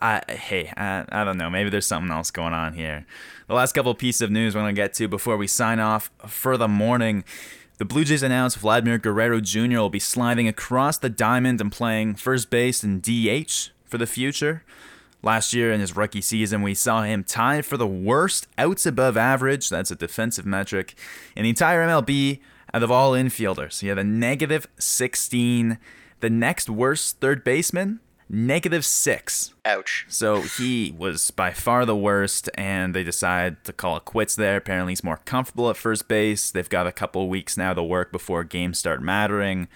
I 0.00 0.22
hey, 0.28 0.72
I, 0.76 1.04
I 1.10 1.24
don't 1.24 1.36
know. 1.36 1.50
Maybe 1.50 1.70
there's 1.70 1.86
something 1.86 2.10
else 2.10 2.30
going 2.30 2.54
on 2.54 2.74
here. 2.74 3.06
The 3.48 3.54
last 3.54 3.72
couple 3.72 3.94
pieces 3.94 4.22
of 4.22 4.30
news 4.30 4.54
we're 4.54 4.62
gonna 4.62 4.72
get 4.72 4.94
to 4.94 5.08
before 5.08 5.36
we 5.36 5.46
sign 5.46 5.80
off 5.80 6.10
for 6.26 6.56
the 6.56 6.68
morning. 6.68 7.24
The 7.78 7.84
Blue 7.84 8.04
Jays 8.04 8.22
announced 8.22 8.58
Vladimir 8.58 8.98
Guerrero 8.98 9.40
Jr. 9.40 9.78
will 9.78 9.90
be 9.90 9.98
sliding 9.98 10.46
across 10.46 10.98
the 10.98 11.08
diamond 11.08 11.60
and 11.60 11.72
playing 11.72 12.16
first 12.16 12.50
base 12.50 12.82
and 12.82 13.00
DH 13.00 13.70
for 13.86 13.96
the 13.96 14.06
future. 14.06 14.64
Last 15.22 15.52
year 15.52 15.72
in 15.72 15.80
his 15.80 15.96
rookie 15.96 16.22
season, 16.22 16.62
we 16.62 16.74
saw 16.74 17.02
him 17.02 17.24
tied 17.24 17.66
for 17.66 17.76
the 17.76 17.86
worst 17.86 18.48
outs 18.56 18.86
above 18.86 19.16
average, 19.16 19.68
that's 19.68 19.90
a 19.90 19.96
defensive 19.96 20.46
metric, 20.46 20.94
in 21.36 21.42
the 21.42 21.50
entire 21.50 21.86
MLB 21.86 22.40
out 22.72 22.82
of 22.82 22.90
all 22.90 23.12
infielders. 23.12 23.80
He 23.80 23.88
had 23.88 23.98
a 23.98 24.04
negative 24.04 24.66
16. 24.78 25.78
The 26.20 26.30
next 26.30 26.70
worst 26.70 27.20
third 27.20 27.44
baseman, 27.44 28.00
negative 28.30 28.84
6. 28.84 29.54
Ouch. 29.64 30.06
So 30.08 30.42
he 30.42 30.94
was 30.96 31.30
by 31.30 31.52
far 31.52 31.84
the 31.84 31.96
worst, 31.96 32.48
and 32.54 32.94
they 32.94 33.02
decide 33.02 33.62
to 33.64 33.72
call 33.72 33.96
it 33.96 34.04
quits 34.04 34.36
there. 34.36 34.56
Apparently, 34.56 34.92
he's 34.92 35.04
more 35.04 35.20
comfortable 35.24 35.68
at 35.68 35.76
first 35.76 36.08
base. 36.08 36.50
They've 36.50 36.68
got 36.68 36.86
a 36.86 36.92
couple 36.92 37.28
weeks 37.28 37.56
now 37.56 37.74
to 37.74 37.82
work 37.82 38.12
before 38.12 38.44
games 38.44 38.78
start 38.78 39.02
mattering. 39.02 39.68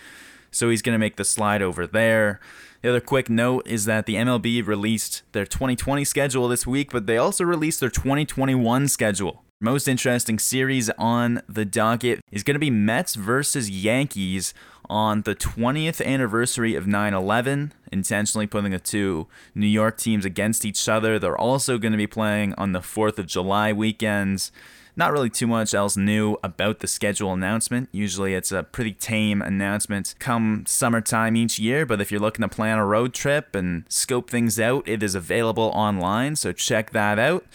So 0.51 0.71
he's 0.71 0.83
going 0.83 0.95
to 0.95 0.99
make 0.99 1.17
the 1.17 1.25
slide 1.25 1.63
over 1.63 1.87
there. 1.87 2.41
The 2.83 2.91
other 2.91 3.01
quick 3.01 3.29
note 3.29 3.67
is 3.67 3.87
that 3.87 4.07
the 4.07 4.15
MLB 4.15 4.65
released 4.67 5.23
their 5.33 5.47
2020 5.47 6.05
schedule 6.05 6.49
this 6.49 6.67
week, 6.67 6.93
but 6.93 7.07
they 7.07 7.17
also 7.17 7.43
released 7.43 7.81
their 7.81 7.91
2021 7.91 8.89
schedule. 8.89 9.43
Most 9.65 9.89
interesting 9.89 10.39
series 10.39 10.91
on 10.99 11.41
the 11.49 11.65
docket 11.65 12.21
is 12.31 12.43
going 12.43 12.55
to 12.55 12.61
be 12.61 12.69
Mets 12.69 13.15
versus 13.15 13.71
Yankees 13.71 14.53
on 14.91 15.23
the 15.23 15.35
20th 15.35 16.05
anniversary 16.05 16.75
of 16.75 16.87
9 16.87 17.15
11, 17.15 17.73
intentionally 17.91 18.47
putting 18.47 18.73
the 18.73 18.79
two 18.79 19.27
New 19.55 19.67
York 19.67 19.97
teams 19.97 20.27
against 20.27 20.67
each 20.67 20.87
other. 20.87 21.19
They're 21.19 21.39
also 21.39 21.79
going 21.79 21.93
to 21.93 21.97
be 21.97 22.07
playing 22.07 22.53
on 22.59 22.73
the 22.73 22.81
4th 22.81 23.19
of 23.19 23.25
July 23.25 23.73
weekends. 23.73 24.53
Not 24.97 25.13
really 25.13 25.31
too 25.31 25.47
much 25.47 25.73
else 25.73 25.97
new 25.97 26.37
about 26.45 26.81
the 26.81 26.87
schedule 26.87 27.33
announcement. 27.33 27.89
Usually 27.91 28.35
it's 28.35 28.53
a 28.53 28.65
pretty 28.65 28.93
tame 28.93 29.41
announcement 29.41 30.15
come 30.19 30.65
summertime 30.67 31.37
each 31.37 31.59
year, 31.59 31.87
but 31.87 32.03
if 32.03 32.13
you're 32.13 32.21
looking 32.21 32.43
to 32.43 32.55
plan 32.55 32.77
a 32.77 32.85
road 32.85 33.15
trip 33.15 33.55
and 33.55 33.85
scope 33.89 34.29
things 34.29 34.61
out, 34.61 34.87
it 34.87 35.03
is 35.03 35.15
available 35.15 35.71
online, 35.75 36.37
so 36.37 36.53
check 36.53 36.91
that 36.91 37.19
out. 37.19 37.47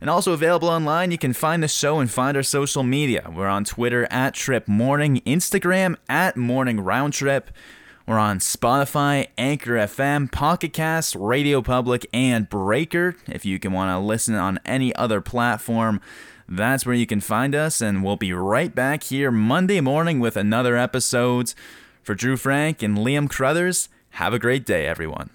And 0.00 0.10
also 0.10 0.32
available 0.32 0.68
online, 0.68 1.10
you 1.10 1.18
can 1.18 1.32
find 1.32 1.62
the 1.62 1.68
show 1.68 2.00
and 2.00 2.10
find 2.10 2.36
our 2.36 2.42
social 2.42 2.82
media. 2.82 3.30
We're 3.34 3.48
on 3.48 3.64
Twitter 3.64 4.06
at 4.10 4.34
Trip 4.34 4.68
Morning, 4.68 5.22
Instagram 5.26 5.96
at 6.08 6.36
Morning 6.36 6.80
Round 6.80 7.12
Trip. 7.12 7.50
We're 8.06 8.18
on 8.18 8.38
Spotify, 8.38 9.28
Anchor 9.36 9.72
FM, 9.72 10.30
Pocket 10.30 10.72
Cast, 10.72 11.16
Radio 11.16 11.60
Public, 11.60 12.06
and 12.12 12.48
Breaker. 12.48 13.16
If 13.26 13.44
you 13.44 13.58
can 13.58 13.72
want 13.72 13.90
to 13.90 13.98
listen 13.98 14.34
on 14.36 14.60
any 14.64 14.94
other 14.94 15.20
platform, 15.20 16.00
that's 16.48 16.86
where 16.86 16.94
you 16.94 17.06
can 17.06 17.20
find 17.20 17.54
us. 17.54 17.80
And 17.80 18.04
we'll 18.04 18.16
be 18.16 18.32
right 18.32 18.72
back 18.72 19.04
here 19.04 19.30
Monday 19.30 19.80
morning 19.80 20.20
with 20.20 20.36
another 20.36 20.76
episode. 20.76 21.52
For 22.02 22.14
Drew 22.14 22.36
Frank 22.36 22.82
and 22.82 22.96
Liam 22.98 23.28
Crothers, 23.28 23.88
have 24.10 24.32
a 24.32 24.38
great 24.38 24.64
day, 24.64 24.86
everyone. 24.86 25.30